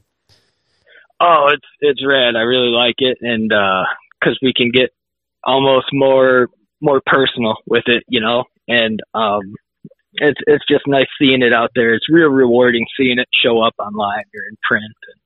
Oh, 1.21 1.49
it's 1.53 1.65
it's 1.79 2.05
rad. 2.05 2.35
I 2.35 2.41
really 2.41 2.69
like 2.69 2.95
it, 2.97 3.19
and 3.21 3.49
because 3.49 4.33
uh, 4.33 4.41
we 4.41 4.53
can 4.53 4.71
get 4.71 4.89
almost 5.43 5.87
more 5.93 6.49
more 6.83 7.01
personal 7.05 7.55
with 7.65 7.85
it, 7.87 8.03
you 8.07 8.21
know, 8.21 8.43
and 8.67 8.99
um, 9.13 9.55
it's 10.13 10.39
it's 10.45 10.65
just 10.69 10.83
nice 10.85 11.07
seeing 11.19 11.41
it 11.41 11.53
out 11.53 11.71
there. 11.73 11.93
It's 11.93 12.09
real 12.09 12.29
rewarding 12.29 12.85
seeing 12.95 13.17
it 13.17 13.27
show 13.43 13.61
up 13.61 13.73
online 13.79 14.25
or 14.35 14.43
in 14.49 14.57
print. 14.67 14.83
And, 14.83 15.23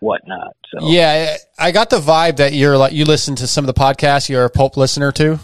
whatnot. 0.00 0.56
So 0.70 0.88
yeah, 0.88 1.36
I 1.58 1.72
got 1.72 1.90
the 1.90 1.98
vibe 1.98 2.36
that 2.36 2.52
you're 2.52 2.76
like 2.76 2.92
you 2.92 3.04
listen 3.04 3.34
to 3.36 3.46
some 3.46 3.66
of 3.66 3.74
the 3.74 3.80
podcasts. 3.80 4.28
You're 4.28 4.44
a 4.44 4.50
Pulp 4.50 4.76
listener 4.76 5.12
too. 5.12 5.38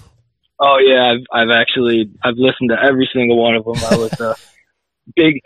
Oh 0.61 0.79
yeah, 0.79 1.13
I've, 1.13 1.27
I've 1.33 1.51
actually 1.51 2.11
I've 2.23 2.37
listened 2.37 2.71
to 2.71 2.77
every 2.83 3.09
single 3.13 3.41
one 3.41 3.55
of 3.55 3.65
them. 3.65 3.77
I 3.91 3.97
was 3.97 4.21
a 4.21 4.37
big 5.17 5.41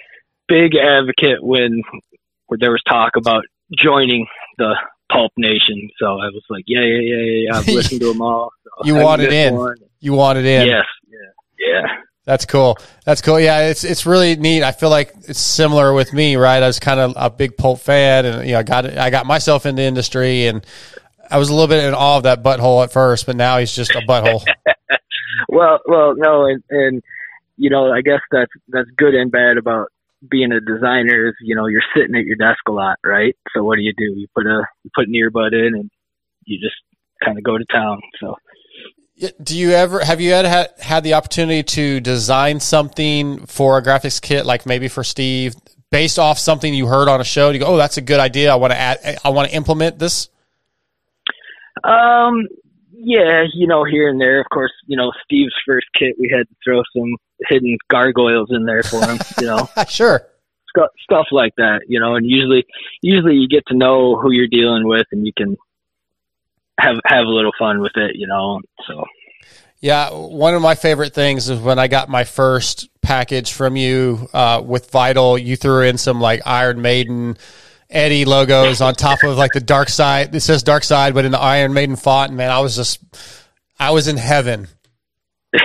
big 0.46 0.76
advocate 0.76 1.42
when 1.42 1.82
where 2.46 2.58
there 2.58 2.70
was 2.70 2.82
talk 2.88 3.16
about 3.16 3.44
joining 3.76 4.26
the 4.58 4.74
Pulp 5.10 5.32
Nation. 5.36 5.90
So 5.98 6.06
I 6.06 6.28
was 6.28 6.42
like, 6.50 6.64
yeah, 6.66 6.80
yeah, 6.80 7.00
yeah, 7.00 7.46
yeah. 7.48 7.58
I've 7.58 7.66
listened 7.68 8.00
to 8.00 8.12
them 8.12 8.22
all. 8.22 8.50
So 8.64 8.86
you 8.86 8.94
wanted 8.94 9.32
in. 9.32 9.54
One. 9.54 9.76
You 10.00 10.12
wanted 10.12 10.46
in. 10.46 10.68
Yes. 10.68 10.84
Yeah. 11.08 11.18
Yeah. 11.58 11.86
That's 12.24 12.44
cool. 12.44 12.76
That's 13.06 13.22
cool. 13.22 13.40
Yeah, 13.40 13.68
it's 13.68 13.84
it's 13.84 14.04
really 14.04 14.36
neat. 14.36 14.62
I 14.62 14.72
feel 14.72 14.90
like 14.90 15.14
it's 15.26 15.40
similar 15.40 15.94
with 15.94 16.12
me, 16.12 16.36
right? 16.36 16.62
I 16.62 16.66
was 16.66 16.78
kind 16.78 17.00
of 17.00 17.14
a 17.16 17.30
big 17.30 17.56
Pulp 17.56 17.80
fan, 17.80 18.26
and 18.26 18.46
you 18.46 18.52
know, 18.52 18.58
I 18.58 18.62
got 18.64 18.84
I 18.84 19.08
got 19.08 19.24
myself 19.24 19.64
in 19.64 19.76
the 19.76 19.82
industry, 19.82 20.46
and 20.46 20.64
I 21.30 21.38
was 21.38 21.48
a 21.48 21.54
little 21.54 21.68
bit 21.68 21.84
in 21.84 21.94
awe 21.94 22.18
of 22.18 22.24
that 22.24 22.42
butthole 22.42 22.84
at 22.84 22.92
first, 22.92 23.24
but 23.24 23.34
now 23.34 23.56
he's 23.56 23.74
just 23.74 23.92
a 23.92 24.00
butthole. 24.00 24.44
well, 25.48 25.80
well, 25.86 26.14
no, 26.16 26.44
and, 26.44 26.62
and 26.68 27.02
you 27.56 27.70
know, 27.70 27.90
I 27.90 28.02
guess 28.02 28.20
that's 28.30 28.52
that's 28.68 28.90
good 28.98 29.14
and 29.14 29.32
bad 29.32 29.56
about 29.56 29.88
being 30.28 30.52
a 30.52 30.60
designer. 30.60 31.28
Is 31.28 31.34
you 31.40 31.54
know, 31.54 31.66
you're 31.66 31.82
sitting 31.96 32.14
at 32.14 32.24
your 32.24 32.36
desk 32.36 32.60
a 32.68 32.72
lot, 32.72 32.98
right? 33.04 33.36
So 33.54 33.64
what 33.64 33.76
do 33.76 33.82
you 33.82 33.92
do? 33.96 34.14
You 34.16 34.26
put 34.34 34.46
a 34.46 34.62
you 34.84 34.90
put 34.94 35.08
an 35.08 35.14
earbud 35.14 35.52
in, 35.52 35.74
and 35.74 35.90
you 36.44 36.58
just 36.58 36.76
kind 37.24 37.38
of 37.38 37.44
go 37.44 37.58
to 37.58 37.64
town. 37.72 38.00
So 38.20 38.36
do 39.42 39.58
you 39.58 39.72
ever 39.72 40.04
have 40.04 40.20
you 40.20 40.32
had 40.32 40.70
had 40.78 41.04
the 41.04 41.14
opportunity 41.14 41.62
to 41.62 42.00
design 42.00 42.60
something 42.60 43.46
for 43.46 43.78
a 43.78 43.82
graphics 43.82 44.20
kit, 44.20 44.46
like 44.46 44.66
maybe 44.66 44.88
for 44.88 45.02
Steve, 45.02 45.56
based 45.90 46.18
off 46.18 46.38
something 46.38 46.72
you 46.72 46.86
heard 46.86 47.08
on 47.08 47.20
a 47.20 47.24
show? 47.24 47.50
You 47.50 47.58
go, 47.58 47.66
oh, 47.66 47.76
that's 47.76 47.96
a 47.96 48.00
good 48.00 48.20
idea. 48.20 48.52
I 48.52 48.56
want 48.56 48.72
to 48.72 48.78
add. 48.78 49.18
I 49.24 49.30
want 49.30 49.48
to 49.48 49.54
implement 49.54 49.98
this. 49.98 50.28
Um. 51.84 52.46
Yeah, 53.00 53.44
you 53.54 53.68
know, 53.68 53.84
here 53.84 54.08
and 54.08 54.20
there. 54.20 54.40
Of 54.40 54.46
course, 54.52 54.72
you 54.86 54.96
know, 54.96 55.12
Steve's 55.24 55.54
first 55.64 55.86
kit, 55.96 56.16
we 56.18 56.28
had 56.36 56.48
to 56.48 56.54
throw 56.64 56.82
some 56.96 57.14
hidden 57.48 57.76
gargoyles 57.90 58.48
in 58.50 58.64
there 58.64 58.82
for 58.82 59.04
him. 59.04 59.18
You 59.40 59.46
know, 59.46 59.68
sure. 59.88 60.26
Stuff, 60.70 60.90
stuff 61.02 61.26
like 61.32 61.54
that, 61.56 61.80
you 61.88 61.98
know, 61.98 62.14
and 62.14 62.26
usually, 62.26 62.64
usually 63.00 63.34
you 63.34 63.48
get 63.48 63.64
to 63.68 63.76
know 63.76 64.16
who 64.16 64.30
you're 64.30 64.48
dealing 64.48 64.86
with, 64.86 65.06
and 65.12 65.26
you 65.26 65.32
can 65.36 65.56
have 66.78 66.96
have 67.06 67.24
a 67.24 67.30
little 67.30 67.52
fun 67.58 67.80
with 67.80 67.96
it, 67.96 68.12
you 68.14 68.26
know. 68.26 68.60
So 68.86 69.04
yeah, 69.80 70.10
one 70.10 70.54
of 70.54 70.62
my 70.62 70.74
favorite 70.74 71.14
things 71.14 71.48
is 71.48 71.60
when 71.60 71.78
I 71.78 71.86
got 71.86 72.08
my 72.08 72.24
first 72.24 72.88
package 73.00 73.52
from 73.52 73.76
you 73.76 74.28
uh, 74.32 74.60
with 74.64 74.90
Vital. 74.90 75.38
You 75.38 75.56
threw 75.56 75.82
in 75.82 75.98
some 75.98 76.20
like 76.20 76.42
Iron 76.44 76.82
Maiden, 76.82 77.38
Eddie 77.88 78.24
logos 78.24 78.80
on 78.80 78.94
top 78.94 79.22
of 79.22 79.36
like 79.36 79.52
the 79.52 79.60
Dark 79.60 79.88
Side. 79.88 80.34
It 80.34 80.40
says 80.40 80.64
Dark 80.64 80.82
Side, 80.82 81.14
but 81.14 81.24
in 81.24 81.32
the 81.32 81.40
Iron 81.40 81.74
Maiden 81.74 81.94
font. 81.94 82.32
Man, 82.32 82.50
I 82.50 82.58
was 82.58 82.74
just, 82.74 83.00
I 83.78 83.92
was 83.92 84.08
in 84.08 84.16
heaven. 84.16 84.66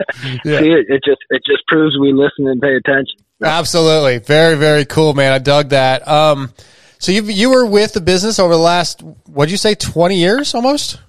yeah. 0.44 0.60
See, 0.60 0.70
it, 0.70 0.86
it 0.88 1.02
just 1.04 1.20
it 1.30 1.42
just 1.46 1.66
proves 1.66 1.96
we 1.98 2.12
listen 2.12 2.46
and 2.48 2.60
pay 2.60 2.76
attention. 2.76 3.16
Absolutely, 3.42 4.18
very 4.18 4.56
very 4.56 4.84
cool, 4.84 5.14
man. 5.14 5.32
I 5.32 5.38
dug 5.38 5.70
that. 5.70 6.06
Um, 6.06 6.52
so 6.98 7.12
you 7.12 7.22
you 7.24 7.50
were 7.50 7.66
with 7.66 7.92
the 7.92 8.00
business 8.00 8.38
over 8.38 8.54
the 8.54 8.60
last 8.60 9.02
what 9.26 9.46
did 9.46 9.52
you 9.52 9.58
say 9.58 9.74
twenty 9.74 10.16
years 10.16 10.54
almost? 10.54 11.00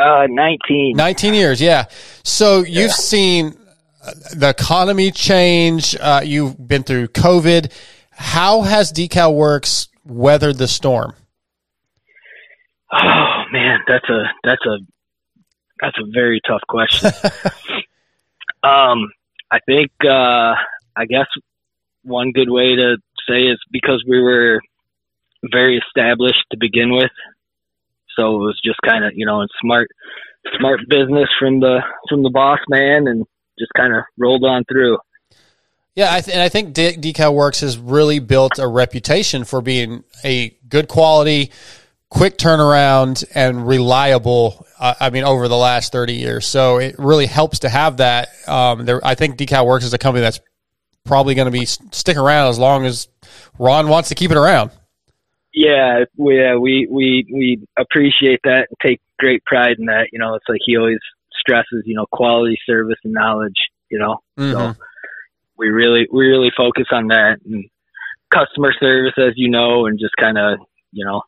Uh, 0.00 0.26
nineteen. 0.28 0.96
Nineteen 0.96 1.34
years, 1.34 1.60
yeah. 1.60 1.86
So 2.22 2.58
you've 2.58 2.88
yeah. 2.88 2.88
seen 2.88 3.56
uh, 4.02 4.12
the 4.34 4.48
economy 4.50 5.10
change. 5.10 5.96
Uh, 6.00 6.22
you've 6.24 6.56
been 6.66 6.82
through 6.82 7.08
COVID. 7.08 7.72
How 8.10 8.62
has 8.62 8.92
Decal 8.92 9.34
Works 9.34 9.88
weathered 10.04 10.56
the 10.56 10.68
storm? 10.68 11.14
Oh 12.92 13.42
man, 13.52 13.80
that's 13.86 14.08
a 14.08 14.22
that's 14.44 14.64
a 14.66 14.78
that's 15.80 15.98
a 15.98 16.04
very 16.12 16.40
tough 16.46 16.62
question. 16.68 17.10
um, 18.62 19.10
I 19.50 19.58
think 19.66 19.90
uh, 20.04 20.54
I 20.96 21.06
guess 21.08 21.26
one 22.02 22.32
good 22.32 22.50
way 22.50 22.76
to 22.76 22.96
say 23.28 23.42
is 23.42 23.58
because 23.70 24.04
we 24.08 24.20
were 24.20 24.60
very 25.50 25.78
established 25.78 26.44
to 26.50 26.58
begin 26.58 26.92
with, 26.92 27.10
so 28.16 28.36
it 28.36 28.38
was 28.38 28.60
just 28.64 28.78
kind 28.84 29.04
of 29.04 29.12
you 29.14 29.26
know 29.26 29.46
smart 29.60 29.88
smart 30.58 30.80
business 30.88 31.28
from 31.38 31.60
the 31.60 31.80
from 32.08 32.22
the 32.22 32.30
boss 32.30 32.60
man, 32.68 33.06
and 33.06 33.26
just 33.58 33.72
kind 33.76 33.94
of 33.94 34.04
rolled 34.18 34.44
on 34.44 34.64
through. 34.64 34.98
Yeah, 35.94 36.14
I 36.14 36.20
th- 36.20 36.34
and 36.34 36.42
I 36.42 36.48
think 36.48 36.72
De- 36.72 36.96
Decal 36.96 37.34
Works 37.34 37.60
has 37.60 37.76
really 37.76 38.20
built 38.20 38.58
a 38.58 38.68
reputation 38.68 39.44
for 39.44 39.60
being 39.60 40.04
a 40.24 40.56
good 40.68 40.86
quality, 40.88 41.50
quick 42.10 42.36
turnaround, 42.36 43.24
and 43.34 43.66
reliable. 43.66 44.66
Uh, 44.78 44.94
I 45.00 45.10
mean, 45.10 45.24
over 45.24 45.48
the 45.48 45.56
last 45.56 45.92
thirty 45.92 46.14
years, 46.14 46.46
so 46.46 46.78
it 46.78 46.96
really 46.98 47.26
helps 47.26 47.60
to 47.60 47.68
have 47.68 47.98
that. 47.98 48.28
Um, 48.46 48.84
there, 48.84 49.04
I 49.04 49.14
think 49.14 49.36
Decal 49.36 49.66
Works 49.66 49.84
is 49.84 49.94
a 49.94 49.98
company 49.98 50.22
that's 50.22 50.40
probably 51.04 51.34
going 51.34 51.46
to 51.46 51.58
be 51.58 51.64
stick 51.64 52.16
around 52.16 52.48
as 52.48 52.58
long 52.58 52.84
as 52.84 53.08
Ron 53.58 53.88
wants 53.88 54.10
to 54.10 54.14
keep 54.14 54.30
it 54.30 54.36
around. 54.36 54.70
Yeah, 55.54 56.04
we 56.16 56.44
uh, 56.44 56.58
we 56.58 56.86
we 56.90 57.26
we 57.32 57.66
appreciate 57.78 58.40
that 58.44 58.66
and 58.68 58.76
take 58.84 59.00
great 59.18 59.44
pride 59.44 59.76
in 59.78 59.86
that. 59.86 60.08
You 60.12 60.18
know, 60.18 60.34
it's 60.34 60.44
like 60.48 60.60
he 60.64 60.76
always 60.76 60.98
stresses, 61.38 61.82
you 61.86 61.94
know, 61.96 62.06
quality 62.12 62.58
service 62.66 62.98
and 63.04 63.12
knowledge. 63.12 63.56
You 63.88 63.98
know, 63.98 64.18
mm-hmm. 64.38 64.52
so 64.52 64.74
we 65.56 65.68
really 65.68 66.06
we 66.12 66.26
really 66.26 66.50
focus 66.56 66.86
on 66.92 67.08
that 67.08 67.38
and 67.44 67.68
customer 68.32 68.72
service, 68.78 69.14
as 69.18 69.32
you 69.36 69.50
know, 69.50 69.86
and 69.86 69.98
just 69.98 70.14
kind 70.20 70.38
of 70.38 70.60
you 70.92 71.04
know 71.04 71.22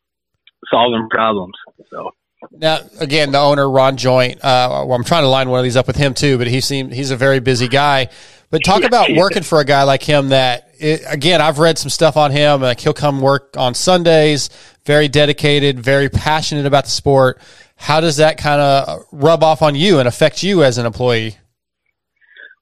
solving 0.71 1.09
problems. 1.11 1.55
So. 1.91 2.11
Now, 2.51 2.81
again, 2.99 3.33
the 3.33 3.39
owner 3.39 3.69
Ron 3.69 3.97
Joint. 3.97 4.43
Uh, 4.45 4.85
well, 4.87 4.95
I'm 4.95 5.05
trying 5.05 5.23
to 5.23 5.29
line 5.29 5.49
one 5.49 5.61
of 5.61 5.65
these 5.65 5.77
up 5.77 5.87
with 5.87 5.97
him 5.97 6.15
too, 6.15 6.39
but 6.39 6.47
he 6.47 6.61
seemed 6.61 6.93
he's 6.93 7.11
a 7.11 7.17
very 7.17 7.41
busy 7.41 7.69
guy. 7.69 8.09
But 8.51 8.63
talk 8.65 8.83
about 8.83 9.09
working 9.15 9.43
for 9.43 9.61
a 9.61 9.65
guy 9.65 9.85
like 9.85 10.03
him. 10.03 10.29
That 10.29 10.69
it, 10.79 11.03
again, 11.07 11.41
I've 11.41 11.59
read 11.59 11.79
some 11.79 11.89
stuff 11.89 12.17
on 12.17 12.31
him. 12.31 12.61
Like 12.61 12.81
he'll 12.81 12.93
come 12.93 13.21
work 13.21 13.57
on 13.57 13.75
Sundays. 13.75 14.51
Very 14.85 15.09
dedicated, 15.09 15.81
very 15.81 16.09
passionate 16.09 16.67
about 16.67 16.85
the 16.85 16.91
sport. 16.91 17.41
How 17.77 18.01
does 18.01 18.19
that 18.19 18.39
kind 18.39 18.61
of 18.61 19.05
rub 19.11 19.43
off 19.43 19.63
on 19.63 19.75
you 19.75 19.99
and 19.99 20.07
affect 20.07 20.43
you 20.43 20.63
as 20.63 20.79
an 20.79 20.87
employee? 20.87 21.37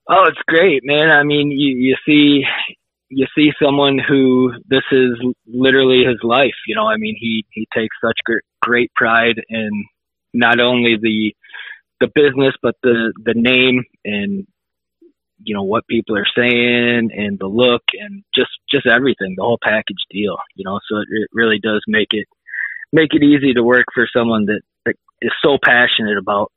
Oh, 0.09 0.25
it's 0.26 0.40
great, 0.47 0.83
man. 0.85 1.11
I 1.11 1.23
mean, 1.23 1.50
you, 1.50 1.76
you 1.76 1.97
see, 2.07 2.45
you 3.11 3.26
see 3.37 3.50
someone 3.62 3.99
who 3.99 4.52
this 4.69 4.85
is 4.93 5.19
literally 5.47 6.05
his 6.05 6.19
life. 6.23 6.55
You 6.67 6.76
know, 6.76 6.87
I 6.87 6.97
mean, 6.97 7.17
he 7.19 7.45
he 7.52 7.67
takes 7.75 7.97
such 8.02 8.19
great, 8.62 8.93
pride 8.95 9.43
in 9.49 9.71
not 10.33 10.61
only 10.61 10.97
the 11.00 11.35
the 12.00 12.09
business 12.14 12.55
but 12.62 12.76
the 12.83 13.12
the 13.25 13.35
name 13.35 13.85
and 14.05 14.47
you 15.43 15.55
know 15.55 15.62
what 15.62 15.87
people 15.88 16.17
are 16.17 16.26
saying 16.37 17.11
and 17.14 17.38
the 17.38 17.47
look 17.47 17.83
and 17.99 18.23
just 18.35 18.50
just 18.71 18.87
everything 18.87 19.35
the 19.37 19.43
whole 19.43 19.59
package 19.62 19.99
deal 20.11 20.37
you 20.55 20.64
know 20.64 20.79
so 20.88 20.99
it, 20.99 21.09
it 21.11 21.29
really 21.33 21.59
does 21.59 21.83
make 21.88 22.09
it 22.12 22.26
make 22.93 23.12
it 23.12 23.23
easy 23.23 23.52
to 23.52 23.62
work 23.62 23.87
for 23.95 24.09
someone 24.14 24.47
that, 24.47 24.61
that 24.87 24.95
is 25.21 25.33
so 25.45 25.59
passionate 25.62 26.17
about 26.17 26.52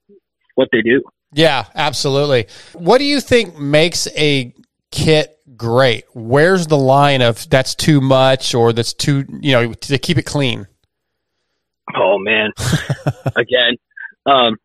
what 0.55 0.69
they 0.72 0.81
do 0.81 1.01
yeah 1.33 1.65
absolutely 1.75 2.45
what 2.74 3.00
do 3.00 3.05
you 3.05 3.19
think 3.19 3.57
makes 3.57 4.07
a 4.15 4.53
kit 4.91 5.39
great 5.55 6.05
where's 6.13 6.67
the 6.67 6.77
line 6.77 7.22
of 7.22 7.48
that's 7.50 7.75
too 7.75 8.01
much 8.01 8.53
or 8.53 8.74
that's 8.74 8.93
too 8.93 9.25
you 9.41 9.51
know 9.51 9.74
to 9.74 9.98
keep 9.98 10.17
it 10.17 10.25
clean 10.25 10.67
oh 11.95 12.17
man 12.17 12.51
again 13.36 13.75
um 14.25 14.55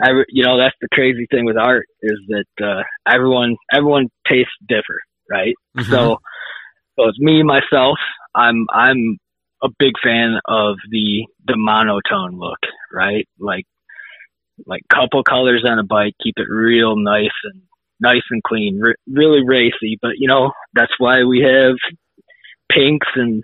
I, 0.00 0.10
you 0.28 0.44
know, 0.44 0.58
that's 0.58 0.74
the 0.80 0.88
crazy 0.92 1.26
thing 1.30 1.44
with 1.44 1.56
art 1.56 1.86
is 2.02 2.18
that 2.28 2.64
uh, 2.64 2.82
everyone 3.08 3.56
everyone 3.72 4.08
tastes 4.28 4.52
differ, 4.66 5.00
right? 5.30 5.54
Mm-hmm. 5.76 5.90
So, 5.90 6.18
so 6.98 7.08
it's 7.08 7.18
me 7.18 7.42
myself. 7.42 7.98
I'm 8.34 8.66
I'm 8.72 9.18
a 9.62 9.68
big 9.78 9.92
fan 10.02 10.40
of 10.46 10.76
the 10.90 11.26
the 11.46 11.56
monotone 11.56 12.38
look, 12.38 12.58
right? 12.92 13.28
Like 13.38 13.66
like 14.66 14.82
couple 14.92 15.22
colors 15.22 15.64
on 15.68 15.78
a 15.78 15.84
bike, 15.84 16.14
keep 16.22 16.34
it 16.38 16.48
real 16.50 16.96
nice 16.96 17.34
and 17.44 17.62
nice 18.04 18.22
and 18.30 18.42
clean, 18.42 18.80
r- 18.84 18.94
really 19.10 19.42
racy. 19.44 19.98
But 20.00 20.12
you 20.18 20.28
know 20.28 20.52
that's 20.74 20.92
why 20.98 21.24
we 21.24 21.40
have 21.40 21.74
pinks 22.70 23.08
and 23.16 23.42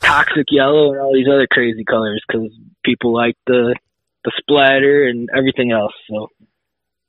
toxic 0.00 0.46
yellow 0.50 0.92
and 0.92 1.00
all 1.00 1.12
these 1.12 1.28
other 1.28 1.46
crazy 1.50 1.84
colors 1.84 2.22
because 2.26 2.50
people 2.84 3.12
like 3.12 3.34
the 3.46 3.74
the 4.24 4.32
splatter 4.38 5.04
and 5.04 5.28
everything 5.36 5.72
else. 5.72 5.92
So 6.10 6.28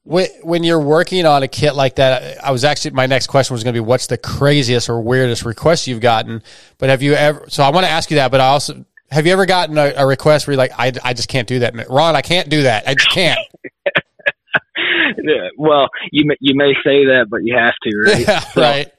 when 0.07 0.63
you're 0.63 0.79
working 0.79 1.25
on 1.25 1.43
a 1.43 1.49
kit 1.49 1.75
like 1.75 1.95
that, 1.95 2.43
I 2.43 2.51
was 2.51 2.63
actually 2.63 2.91
my 2.91 3.07
next 3.07 3.27
question 3.27 3.53
was 3.53 3.63
going 3.63 3.73
to 3.73 3.81
be 3.81 3.85
what's 3.85 4.07
the 4.07 4.17
craziest 4.17 4.89
or 4.89 5.01
weirdest 5.01 5.43
request 5.43 5.87
you've 5.87 5.99
gotten? 5.99 6.41
But 6.77 6.89
have 6.89 7.01
you 7.01 7.13
ever? 7.13 7.45
So 7.49 7.63
I 7.63 7.69
want 7.71 7.85
to 7.85 7.91
ask 7.91 8.09
you 8.09 8.15
that, 8.15 8.31
but 8.31 8.39
I 8.39 8.47
also 8.47 8.85
have 9.11 9.25
you 9.25 9.33
ever 9.33 9.45
gotten 9.45 9.77
a, 9.77 9.93
a 9.97 10.05
request 10.05 10.47
where 10.47 10.53
you're 10.53 10.59
like, 10.59 10.71
I, 10.77 10.91
I 11.03 11.13
just 11.13 11.29
can't 11.29 11.47
do 11.47 11.59
that, 11.59 11.89
Ron. 11.89 12.15
I 12.15 12.21
can't 12.21 12.49
do 12.49 12.63
that. 12.63 12.87
I 12.87 12.93
just 12.93 13.09
can't. 13.09 13.39
yeah, 15.23 15.49
well, 15.57 15.87
you 16.11 16.25
may, 16.25 16.35
you 16.39 16.55
may 16.55 16.73
say 16.83 17.05
that, 17.05 17.27
but 17.29 17.43
you 17.43 17.55
have 17.57 17.73
to, 17.83 17.97
right? 17.97 18.27
Yeah, 18.27 18.39
so 18.39 18.61
right. 18.61 18.91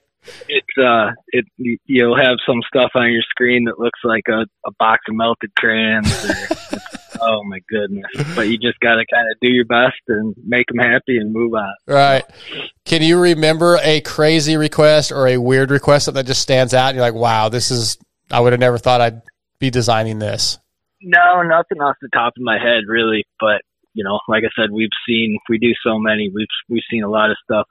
It's 0.49 0.79
uh, 0.79 1.13
it 1.29 1.47
you'll 1.87 2.17
have 2.17 2.37
some 2.47 2.61
stuff 2.67 2.91
on 2.95 3.11
your 3.11 3.23
screen 3.31 3.65
that 3.65 3.79
looks 3.79 4.01
like 4.05 4.25
a, 4.29 4.45
a 4.67 4.73
box 4.79 5.05
of 5.09 5.15
melted 5.15 5.55
crayons. 5.57 6.13
Or, 6.29 6.79
oh 7.23 7.43
my 7.45 7.61
goodness! 7.69 8.05
But 8.35 8.49
you 8.49 8.59
just 8.59 8.79
got 8.81 8.97
to 8.97 9.07
kind 9.11 9.27
of 9.31 9.39
do 9.41 9.49
your 9.49 9.65
best 9.65 9.97
and 10.09 10.35
make 10.45 10.67
them 10.67 10.79
happy 10.79 11.17
and 11.17 11.33
move 11.33 11.55
on. 11.55 11.75
Right. 11.87 12.25
Can 12.85 13.01
you 13.03 13.19
remember 13.19 13.79
a 13.83 14.03
crazy 14.03 14.59
request 14.59 15.13
or 15.13 15.29
a 15.29 15.39
weird 15.39 15.71
request 15.71 16.13
that 16.13 16.27
just 16.27 16.43
stands 16.43 16.75
out? 16.75 16.89
And 16.89 16.97
you're 16.97 17.07
like, 17.07 17.15
wow, 17.15 17.49
this 17.49 17.71
is 17.71 17.97
I 18.31 18.41
would 18.41 18.53
have 18.53 18.61
never 18.61 18.77
thought 18.77 19.01
I'd 19.01 19.23
be 19.59 19.71
designing 19.71 20.19
this. 20.19 20.59
No, 21.01 21.43
nothing 21.43 21.81
off 21.81 21.97
the 22.03 22.09
top 22.13 22.35
of 22.37 22.43
my 22.43 22.59
head 22.59 22.85
really, 22.89 23.25
but 23.39 23.63
you 23.99 24.05
know, 24.05 24.21
like 24.29 24.45
I 24.45 24.51
said, 24.55 24.71
we've 24.71 24.95
seen 25.09 25.39
we 25.49 25.59
do 25.59 25.73
so 25.85 25.99
many. 25.99 26.31
We've 26.33 26.47
we've 26.69 26.85
seen 26.89 27.03
a 27.03 27.11
lot 27.11 27.33
of 27.33 27.37
stuff 27.43 27.67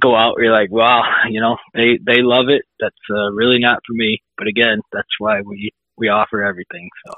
go 0.00 0.16
out. 0.16 0.36
You're 0.38 0.54
like, 0.54 0.70
wow, 0.70 1.02
you 1.28 1.42
know, 1.42 1.58
they 1.74 1.98
they 2.02 2.22
love 2.22 2.48
it. 2.48 2.62
That's 2.80 2.96
uh, 3.10 3.30
really 3.32 3.58
not 3.58 3.80
for 3.86 3.92
me. 3.92 4.22
But 4.38 4.46
again, 4.46 4.80
that's 4.90 5.08
why 5.18 5.42
we 5.42 5.70
we 5.98 6.08
offer 6.08 6.42
everything. 6.42 6.88
So, 7.06 7.12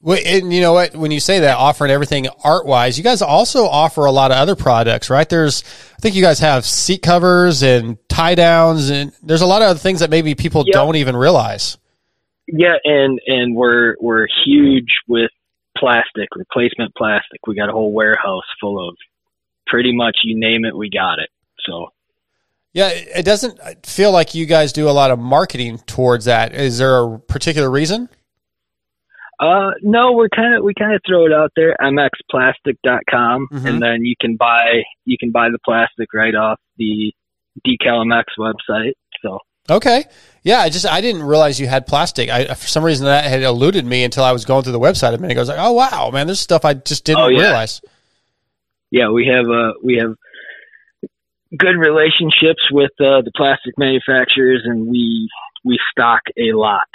well, 0.00 0.20
and 0.24 0.52
you 0.52 0.60
know 0.60 0.72
what? 0.72 0.94
When 0.94 1.10
you 1.10 1.18
say 1.18 1.40
that, 1.40 1.56
offering 1.56 1.90
everything 1.90 2.28
art 2.44 2.64
wise, 2.64 2.96
you 2.96 3.02
guys 3.02 3.22
also 3.22 3.64
offer 3.64 4.04
a 4.04 4.12
lot 4.12 4.30
of 4.30 4.36
other 4.36 4.54
products, 4.54 5.10
right? 5.10 5.28
There's, 5.28 5.64
I 5.96 6.00
think 6.00 6.14
you 6.14 6.22
guys 6.22 6.38
have 6.38 6.64
seat 6.64 7.02
covers 7.02 7.64
and 7.64 7.98
tie 8.08 8.36
downs, 8.36 8.90
and 8.90 9.10
there's 9.20 9.42
a 9.42 9.46
lot 9.46 9.62
of 9.62 9.68
other 9.68 9.80
things 9.80 9.98
that 9.98 10.10
maybe 10.10 10.36
people 10.36 10.62
yep. 10.64 10.74
don't 10.74 10.94
even 10.94 11.16
realize. 11.16 11.76
Yeah, 12.46 12.76
and 12.84 13.18
and 13.26 13.56
we're 13.56 13.96
we're 14.00 14.28
huge 14.46 14.90
with 15.08 15.32
plastic 15.78 16.28
replacement 16.34 16.94
plastic. 16.96 17.40
We 17.46 17.54
got 17.54 17.68
a 17.68 17.72
whole 17.72 17.92
warehouse 17.92 18.44
full 18.60 18.88
of 18.88 18.96
pretty 19.66 19.94
much 19.94 20.18
you 20.24 20.38
name 20.38 20.64
it, 20.64 20.76
we 20.76 20.90
got 20.90 21.18
it. 21.18 21.28
So 21.66 21.88
yeah, 22.72 22.90
it 22.90 23.24
doesn't 23.24 23.86
feel 23.86 24.12
like 24.12 24.34
you 24.34 24.46
guys 24.46 24.72
do 24.72 24.88
a 24.88 24.92
lot 24.92 25.10
of 25.10 25.18
marketing 25.18 25.78
towards 25.86 26.26
that. 26.26 26.54
Is 26.54 26.78
there 26.78 27.02
a 27.02 27.18
particular 27.18 27.70
reason? 27.70 28.08
Uh, 29.40 29.70
no, 29.82 30.12
we're 30.12 30.28
kind 30.28 30.54
of 30.54 30.64
we 30.64 30.74
kind 30.74 30.94
of 30.94 31.00
throw 31.06 31.26
it 31.26 31.32
out 31.32 31.52
there. 31.54 31.76
mxplastic.com, 31.80 33.48
mm-hmm. 33.52 33.66
and 33.66 33.80
then 33.80 34.02
you 34.02 34.14
can 34.20 34.36
buy 34.36 34.82
you 35.04 35.16
can 35.18 35.30
buy 35.30 35.48
the 35.48 35.58
plastic 35.64 36.12
right 36.12 36.34
off 36.34 36.58
the 36.76 37.12
DecalMX 37.66 38.24
website. 38.38 38.92
So 39.22 39.38
okay, 39.70 40.04
yeah, 40.42 40.60
I 40.60 40.68
just 40.68 40.86
I 40.86 41.00
didn't 41.00 41.22
realize 41.22 41.60
you 41.60 41.66
had 41.66 41.86
plastic. 41.86 42.30
I 42.30 42.54
for 42.54 42.66
some 42.66 42.84
reason 42.84 43.06
that 43.06 43.24
had 43.24 43.42
eluded 43.42 43.84
me 43.84 44.04
until 44.04 44.24
I 44.24 44.32
was 44.32 44.44
going 44.44 44.62
through 44.62 44.72
the 44.72 44.80
website 44.80 45.14
a 45.14 45.18
minute 45.18 45.32
ago. 45.32 45.40
I 45.40 45.42
was 45.42 45.48
like, 45.48 45.58
oh 45.60 45.72
wow, 45.72 46.10
man, 46.12 46.26
there's 46.26 46.40
stuff 46.40 46.64
I 46.64 46.74
just 46.74 47.04
didn't 47.04 47.24
oh, 47.24 47.28
yeah. 47.28 47.42
realize. 47.42 47.80
Yeah, 48.90 49.10
we 49.10 49.26
have 49.26 49.46
uh 49.46 49.74
we 49.82 49.98
have 50.00 50.14
good 51.56 51.76
relationships 51.78 52.62
with 52.70 52.92
uh, 53.00 53.22
the 53.22 53.32
plastic 53.36 53.78
manufacturers, 53.78 54.62
and 54.64 54.86
we 54.86 55.28
we 55.64 55.78
stock 55.92 56.20
a 56.36 56.52
lot. 56.52 56.86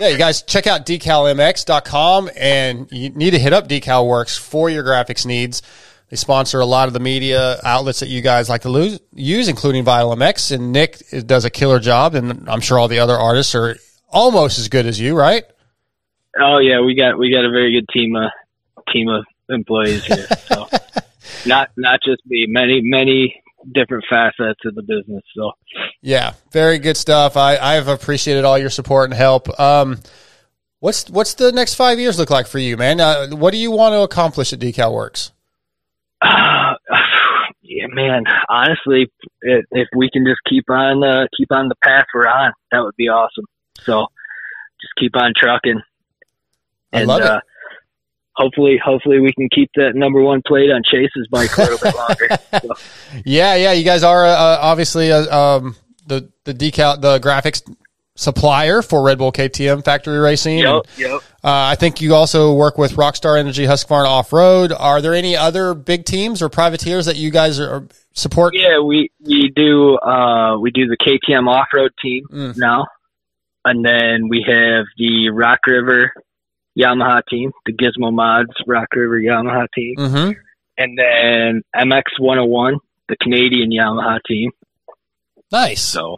Yeah, 0.00 0.08
you 0.08 0.18
guys 0.18 0.42
check 0.42 0.66
out 0.66 0.86
decalmx.com 0.86 2.30
and 2.36 2.90
you 2.90 3.10
need 3.10 3.30
to 3.30 3.38
hit 3.38 3.52
up 3.52 3.68
Decal 3.68 4.08
Works 4.08 4.36
for 4.36 4.68
your 4.68 4.82
graphics 4.82 5.24
needs. 5.24 5.62
They 6.10 6.16
sponsor 6.16 6.60
a 6.60 6.66
lot 6.66 6.88
of 6.88 6.94
the 6.94 7.00
media 7.00 7.58
outlets 7.64 8.00
that 8.00 8.08
you 8.08 8.20
guys 8.20 8.48
like 8.48 8.62
to 8.62 8.68
lose, 8.68 9.00
use, 9.12 9.48
including 9.48 9.84
Vital 9.84 10.14
MX. 10.14 10.54
And 10.54 10.72
Nic 10.72 11.02
does 11.26 11.44
a 11.44 11.50
killer 11.50 11.80
job, 11.80 12.14
and 12.14 12.48
I'm 12.48 12.60
sure 12.60 12.78
all 12.78 12.88
the 12.88 13.00
other 13.00 13.16
artists 13.16 13.54
are 13.54 13.76
almost 14.08 14.58
as 14.58 14.68
good 14.68 14.86
as 14.86 15.00
you, 15.00 15.16
right? 15.16 15.44
Oh 16.40 16.58
yeah, 16.58 16.80
we 16.80 16.94
got 16.94 17.18
we 17.18 17.32
got 17.32 17.44
a 17.44 17.50
very 17.50 17.72
good 17.72 17.88
team 17.92 18.16
of 18.16 18.30
team 18.92 19.08
of 19.08 19.24
employees 19.48 20.04
here. 20.04 20.26
So 20.46 20.68
not 21.46 21.70
not 21.76 22.00
just 22.04 22.22
me, 22.26 22.46
many 22.48 22.80
many 22.82 23.42
different 23.72 24.04
facets 24.08 24.60
of 24.64 24.74
the 24.74 24.82
business. 24.82 25.22
So, 25.34 25.52
yeah, 26.02 26.34
very 26.52 26.78
good 26.78 26.96
stuff. 26.96 27.36
I 27.36 27.56
I've 27.56 27.88
appreciated 27.88 28.44
all 28.44 28.58
your 28.58 28.70
support 28.70 29.10
and 29.10 29.14
help. 29.14 29.48
Um, 29.58 30.00
what's 30.80 31.08
what's 31.10 31.34
the 31.34 31.52
next 31.52 31.74
five 31.74 31.98
years 31.98 32.18
look 32.18 32.30
like 32.30 32.46
for 32.46 32.58
you, 32.58 32.76
man? 32.76 33.00
Uh, 33.00 33.28
what 33.28 33.52
do 33.52 33.58
you 33.58 33.70
want 33.70 33.92
to 33.94 34.02
accomplish 34.02 34.52
at 34.52 34.58
Decal 34.58 34.92
Works? 34.92 35.32
Uh, 36.24 36.74
yeah, 37.62 37.86
man. 37.88 38.24
Honestly, 38.48 39.10
if, 39.42 39.64
if 39.70 39.88
we 39.94 40.10
can 40.10 40.24
just 40.24 40.40
keep 40.48 40.68
on 40.70 41.04
uh, 41.04 41.26
keep 41.36 41.52
on 41.52 41.68
the 41.68 41.76
path 41.82 42.06
we're 42.14 42.26
on, 42.26 42.52
that 42.72 42.80
would 42.80 42.96
be 42.96 43.08
awesome. 43.08 43.44
So 43.80 44.06
just 44.80 44.92
keep 44.98 45.12
on 45.16 45.32
trucking. 45.36 45.80
I 46.92 47.02
love 47.04 47.20
it. 47.20 47.26
uh, 47.26 47.40
hopefully, 48.36 48.80
hopefully 48.82 49.20
we 49.20 49.32
can 49.32 49.48
keep 49.54 49.70
that 49.76 49.94
number 49.94 50.22
one 50.22 50.42
plate 50.46 50.70
on 50.70 50.82
Chase's 50.84 51.26
bike 51.30 51.56
a 51.56 51.62
little 51.62 51.78
bit 51.78 51.94
longer. 51.96 52.28
So, 52.62 53.20
Yeah, 53.24 53.56
yeah. 53.56 53.72
You 53.72 53.84
guys 53.84 54.02
are 54.02 54.24
uh, 54.24 54.58
obviously 54.60 55.10
uh, 55.12 55.36
um, 55.36 55.76
the 56.06 56.30
the 56.44 56.54
decal 56.54 57.00
the 57.00 57.18
graphics 57.18 57.62
supplier 58.16 58.80
for 58.82 59.02
Red 59.04 59.18
Bull 59.18 59.32
KTM 59.32 59.84
Factory 59.84 60.18
Racing. 60.18 60.58
yep, 60.58 60.68
And, 60.68 60.82
yep. 60.98 61.20
uh, 61.42 61.72
I 61.72 61.74
think 61.74 62.00
you 62.00 62.14
also 62.14 62.54
work 62.54 62.78
with 62.78 62.92
Rockstar 62.92 63.38
Energy 63.38 63.64
Husqvarna 63.64 64.06
Off 64.06 64.32
Road. 64.32 64.72
Are 64.72 65.00
there 65.00 65.14
any 65.14 65.36
other 65.36 65.74
big 65.74 66.04
teams 66.04 66.40
or 66.40 66.48
privateers 66.48 67.06
that 67.06 67.16
you 67.16 67.30
guys 67.30 67.58
are, 67.58 67.86
support? 68.12 68.54
Yeah, 68.56 68.78
we 68.80 69.10
we 69.24 69.52
do 69.54 69.96
uh 69.98 70.56
we 70.58 70.70
do 70.70 70.86
the 70.86 70.96
KTM 70.96 71.48
off 71.48 71.66
road 71.74 71.90
team 72.00 72.24
Mm. 72.32 72.54
now, 72.56 72.86
and 73.64 73.84
then 73.84 74.28
we 74.28 74.44
have 74.46 74.84
the 74.96 75.30
Rock 75.30 75.60
River 75.66 76.12
Yamaha 76.78 77.22
team, 77.28 77.50
the 77.66 77.72
Gizmo 77.72 78.12
Mods 78.12 78.50
Rock 78.66 78.88
River 78.94 79.18
Yamaha 79.20 79.66
team, 79.74 79.96
Mm-hmm. 79.98 80.32
and 80.78 80.98
then 80.98 81.62
MX 81.74 82.02
101, 82.20 82.78
the 83.08 83.16
Canadian 83.16 83.70
Yamaha 83.72 84.18
team. 84.26 84.50
Nice. 85.52 85.82
So, 85.82 86.16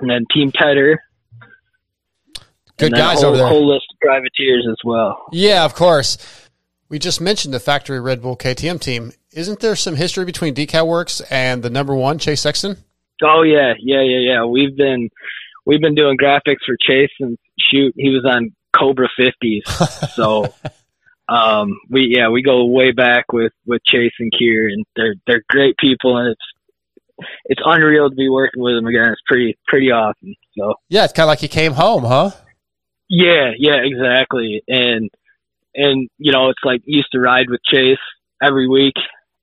and 0.00 0.10
then 0.10 0.24
Team 0.32 0.52
Tedder. 0.52 0.98
Good 2.78 2.92
guys 2.92 3.22
whole, 3.22 3.30
over 3.30 3.36
there. 3.38 3.48
Whole 3.48 3.72
list 3.72 3.86
of 3.92 3.98
privateers 4.00 4.66
as 4.70 4.76
well. 4.84 5.26
Yeah, 5.32 5.64
of 5.64 5.74
course. 5.74 6.18
We 6.88 6.98
just 6.98 7.20
mentioned 7.20 7.52
the 7.52 7.60
factory 7.60 8.00
Red 8.00 8.22
Bull 8.22 8.36
KTM 8.36 8.80
team. 8.80 9.12
Isn't 9.32 9.60
there 9.60 9.74
some 9.74 9.96
history 9.96 10.24
between 10.24 10.54
Decal 10.54 10.86
Works 10.86 11.20
and 11.22 11.62
the 11.62 11.70
number 11.70 11.94
one 11.94 12.18
Chase 12.18 12.42
Sexton? 12.42 12.76
Oh 13.22 13.42
yeah, 13.42 13.74
yeah, 13.78 14.02
yeah, 14.02 14.18
yeah. 14.18 14.44
We've 14.44 14.76
been 14.76 15.08
we've 15.64 15.80
been 15.80 15.94
doing 15.94 16.16
graphics 16.16 16.64
for 16.66 16.76
Chase 16.80 17.10
and 17.18 17.38
shoot 17.58 17.94
he 17.96 18.10
was 18.10 18.24
on 18.30 18.54
Cobra 18.76 19.08
fifties. 19.16 19.64
so 20.14 20.54
um 21.28 21.78
we 21.90 22.14
yeah, 22.16 22.28
we 22.28 22.42
go 22.42 22.66
way 22.66 22.92
back 22.92 23.32
with 23.32 23.52
with 23.64 23.82
Chase 23.84 24.12
and 24.18 24.32
Kier 24.32 24.70
and 24.72 24.84
they're 24.94 25.14
they're 25.26 25.44
great 25.48 25.76
people 25.78 26.18
and 26.18 26.28
it's 26.28 26.40
it's 27.46 27.60
unreal 27.64 28.10
to 28.10 28.14
be 28.16 28.28
working 28.28 28.62
with 28.62 28.74
him 28.76 28.86
again. 28.86 29.08
It's 29.12 29.20
pretty 29.26 29.56
pretty 29.66 29.90
awesome. 29.90 30.34
So 30.58 30.74
Yeah, 30.88 31.04
it's 31.04 31.12
kind 31.12 31.24
of 31.24 31.28
like 31.28 31.40
he 31.40 31.48
came 31.48 31.72
home, 31.72 32.04
huh? 32.04 32.30
yeah, 33.08 33.50
yeah, 33.58 33.76
exactly. 33.82 34.62
And 34.68 35.10
and 35.74 36.08
you 36.18 36.32
know, 36.32 36.48
it's 36.50 36.64
like 36.64 36.82
used 36.84 37.08
to 37.12 37.20
ride 37.20 37.46
with 37.48 37.60
Chase 37.64 37.98
every 38.42 38.68
week 38.68 38.94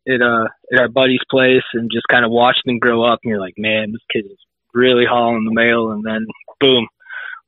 at 0.08 0.22
uh 0.22 0.46
at 0.74 0.80
our 0.80 0.88
buddy's 0.90 1.22
place 1.30 1.64
and 1.74 1.90
just 1.92 2.08
kind 2.10 2.26
of 2.26 2.32
watch 2.32 2.58
them 2.66 2.80
grow 2.80 3.04
up 3.04 3.20
and 3.24 3.30
you're 3.30 3.40
like, 3.40 3.56
man, 3.58 3.92
this 3.92 4.02
kid 4.12 4.26
is 4.30 4.38
really 4.74 5.06
hauling 5.10 5.46
the 5.46 5.54
mail 5.54 5.92
and 5.92 6.04
then 6.04 6.26
boom, 6.60 6.88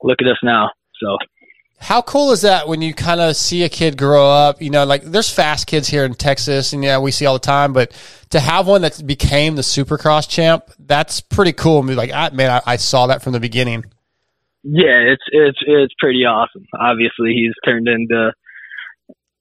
look 0.04 0.22
at 0.22 0.28
us 0.28 0.38
now. 0.44 0.72
So 1.02 1.18
How 1.78 2.02
cool 2.02 2.32
is 2.32 2.42
that 2.42 2.68
when 2.68 2.82
you 2.82 2.94
kind 2.94 3.20
of 3.20 3.36
see 3.36 3.64
a 3.64 3.70
kid 3.70 3.98
grow 3.98 4.28
up? 4.28 4.62
You 4.62 4.70
know, 4.70 4.86
like 4.86 5.04
there's 5.04 5.30
fast 5.30 5.68
kids 5.68 5.88
here 5.88 6.04
in 6.06 6.14
Texas, 6.14 6.74
and 6.74 6.84
yeah, 6.84 6.98
we 7.00 7.12
see 7.12 7.26
all 7.26 7.34
the 7.34 7.40
time. 7.40 7.74
But 7.74 7.92
to 8.30 8.40
have 8.40 8.66
one 8.68 8.82
that 8.82 9.06
became 9.06 9.56
the 9.56 9.62
Supercross 9.62 10.28
champ, 10.28 10.64
that's 10.80 11.22
pretty 11.22 11.54
cool. 11.54 11.80
I 11.80 11.86
mean, 11.86 11.98
like, 11.98 12.12
I, 12.12 12.30
man, 12.32 12.50
I, 12.50 12.62
I 12.66 12.76
saw 12.78 13.08
that 13.08 13.22
from 13.22 13.34
the 13.34 13.40
beginning. 13.40 13.86
yeah, 14.64 14.98
it's 14.98 15.24
it's 15.28 15.60
it's 15.62 15.94
pretty 16.00 16.26
awesome. 16.26 16.66
Obviously, 16.74 17.34
he's 17.34 17.54
turned 17.64 17.88
into 17.88 18.32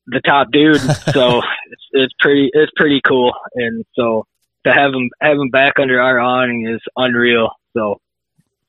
the 0.06 0.20
top 0.20 0.48
dude, 0.52 0.80
so 1.12 1.38
it's 1.38 1.82
it's 1.92 2.12
pretty 2.20 2.50
it's 2.52 2.72
pretty 2.76 3.00
cool. 3.06 3.32
And 3.54 3.84
so 3.94 4.26
to 4.66 4.72
have 4.72 4.92
him 4.92 5.08
have 5.20 5.38
him 5.38 5.48
back 5.50 5.74
under 5.80 6.00
our 6.00 6.18
awning 6.18 6.68
is 6.68 6.80
unreal. 6.96 7.50
So 7.74 8.00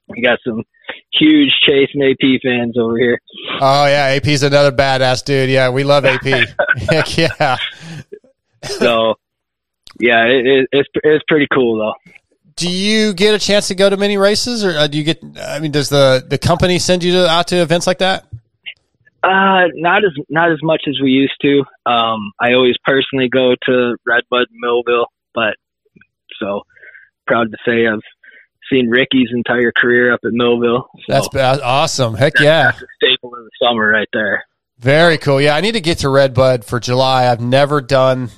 we 0.07 0.21
got 0.21 0.39
some 0.45 0.63
huge 1.13 1.51
Chase 1.65 1.89
and 1.93 2.03
AP 2.03 2.41
fans 2.43 2.77
over 2.77 2.97
here. 2.97 3.19
Oh 3.59 3.85
yeah, 3.87 4.17
AP's 4.17 4.43
another 4.43 4.71
badass 4.71 5.23
dude. 5.23 5.49
Yeah, 5.49 5.69
we 5.69 5.83
love 5.83 6.05
AP. 6.05 6.23
Heck 6.89 7.17
yeah. 7.17 7.57
So 8.63 9.15
yeah, 9.99 10.25
it, 10.25 10.45
it, 10.45 10.69
it's 10.71 10.89
it's 11.03 11.25
pretty 11.27 11.47
cool 11.53 11.77
though. 11.77 12.11
Do 12.55 12.69
you 12.69 13.13
get 13.13 13.35
a 13.35 13.39
chance 13.39 13.67
to 13.67 13.75
go 13.75 13.89
to 13.89 13.97
many 13.97 14.17
races, 14.17 14.63
or 14.63 14.71
uh, 14.71 14.87
do 14.87 14.97
you 14.97 15.03
get? 15.03 15.21
I 15.39 15.59
mean, 15.59 15.71
does 15.71 15.89
the 15.89 16.25
the 16.27 16.37
company 16.37 16.79
send 16.79 17.03
you 17.03 17.11
to, 17.13 17.27
out 17.27 17.47
to 17.49 17.57
events 17.57 17.85
like 17.85 17.99
that? 17.99 18.25
Uh, 19.23 19.67
not 19.73 20.05
as 20.05 20.11
not 20.29 20.51
as 20.51 20.59
much 20.61 20.83
as 20.87 20.99
we 21.01 21.09
used 21.09 21.35
to. 21.41 21.63
Um, 21.85 22.31
I 22.39 22.53
always 22.53 22.75
personally 22.85 23.27
go 23.27 23.55
to 23.65 23.97
Redbud 24.05 24.47
Millville, 24.51 25.07
but 25.33 25.55
so 26.39 26.61
proud 27.25 27.51
to 27.51 27.57
say 27.65 27.87
I've 27.87 27.99
seen 28.71 28.89
Ricky's 28.89 29.29
entire 29.31 29.71
career 29.75 30.13
up 30.13 30.21
at 30.23 30.31
Millville. 30.31 30.87
So 31.07 31.29
That's 31.31 31.61
awesome. 31.61 32.15
Heck 32.15 32.39
yeah. 32.39 32.71
that's 32.71 32.81
a 32.81 32.85
staple 32.95 33.33
of 33.35 33.43
the 33.43 33.51
summer 33.61 33.89
right 33.89 34.07
there. 34.13 34.45
Very 34.79 35.17
cool. 35.17 35.39
Yeah, 35.39 35.55
I 35.55 35.61
need 35.61 35.73
to 35.73 35.81
get 35.81 35.99
to 35.99 36.09
Redbud 36.09 36.65
for 36.65 36.79
July. 36.79 37.27
I've 37.31 37.39
never 37.39 37.81
done 37.81 38.29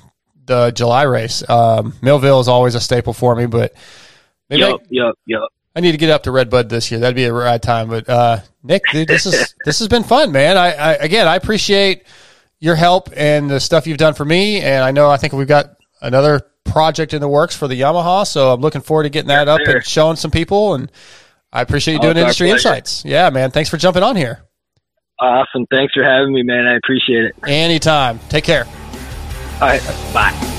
the 0.46 0.70
July 0.70 1.02
race. 1.02 1.48
Um, 1.48 1.94
Millville 2.00 2.40
is 2.40 2.48
always 2.48 2.74
a 2.74 2.80
staple 2.80 3.12
for 3.12 3.34
me, 3.34 3.46
but 3.46 3.74
maybe 4.48 4.60
Yup, 4.60 4.80
I, 4.80 4.86
yup, 4.88 5.18
yup. 5.26 5.48
I 5.74 5.80
need 5.80 5.92
to 5.92 5.98
get 5.98 6.10
up 6.10 6.24
to 6.24 6.32
Redbud 6.32 6.68
this 6.68 6.90
year. 6.90 7.00
That'd 7.00 7.16
be 7.16 7.24
a 7.24 7.32
rad 7.32 7.62
time. 7.62 7.88
But 7.88 8.08
uh, 8.08 8.40
Nic, 8.62 8.82
dude, 8.92 9.08
this 9.08 9.26
is 9.26 9.54
this 9.64 9.78
has 9.78 9.88
been 9.88 10.04
fun, 10.04 10.32
man. 10.32 10.56
I, 10.56 10.72
I 10.72 10.92
again, 10.94 11.28
I 11.28 11.36
appreciate 11.36 12.04
your 12.60 12.74
help 12.74 13.10
and 13.16 13.48
the 13.48 13.60
stuff 13.60 13.86
you've 13.86 13.98
done 13.98 14.14
for 14.14 14.24
me. 14.24 14.60
And 14.60 14.82
I 14.82 14.90
know 14.90 15.10
I 15.10 15.16
think 15.16 15.32
we've 15.32 15.46
got 15.46 15.76
another 16.00 16.47
project 16.70 17.14
in 17.14 17.20
the 17.20 17.28
works 17.28 17.56
for 17.56 17.66
the 17.68 17.80
Yamaha, 17.80 18.26
so 18.26 18.52
I'm 18.52 18.60
looking 18.60 18.80
forward 18.80 19.04
to 19.04 19.08
getting 19.08 19.28
that 19.28 19.48
up 19.48 19.60
sir. 19.64 19.76
and 19.76 19.84
showing 19.86 20.16
some 20.16 20.30
people. 20.30 20.74
And 20.74 20.90
I 21.52 21.62
appreciate 21.62 21.94
you 21.94 22.00
Oh, 22.00 22.02
doing 22.02 22.16
industry 22.18 22.50
insights. 22.50 23.04
Yeah, 23.04 23.30
man. 23.30 23.50
Thanks 23.50 23.70
for 23.70 23.76
jumping 23.76 24.02
on 24.02 24.16
here. 24.16 24.44
Awesome. 25.20 25.66
Thanks 25.72 25.92
for 25.94 26.04
having 26.04 26.32
me, 26.32 26.42
man. 26.44 26.66
I 26.66 26.76
appreciate 26.76 27.24
it. 27.24 27.34
Anytime. 27.46 28.20
Take 28.28 28.44
care. 28.44 28.66
All 29.60 29.66
right, 29.68 29.82
bye. 30.14 30.54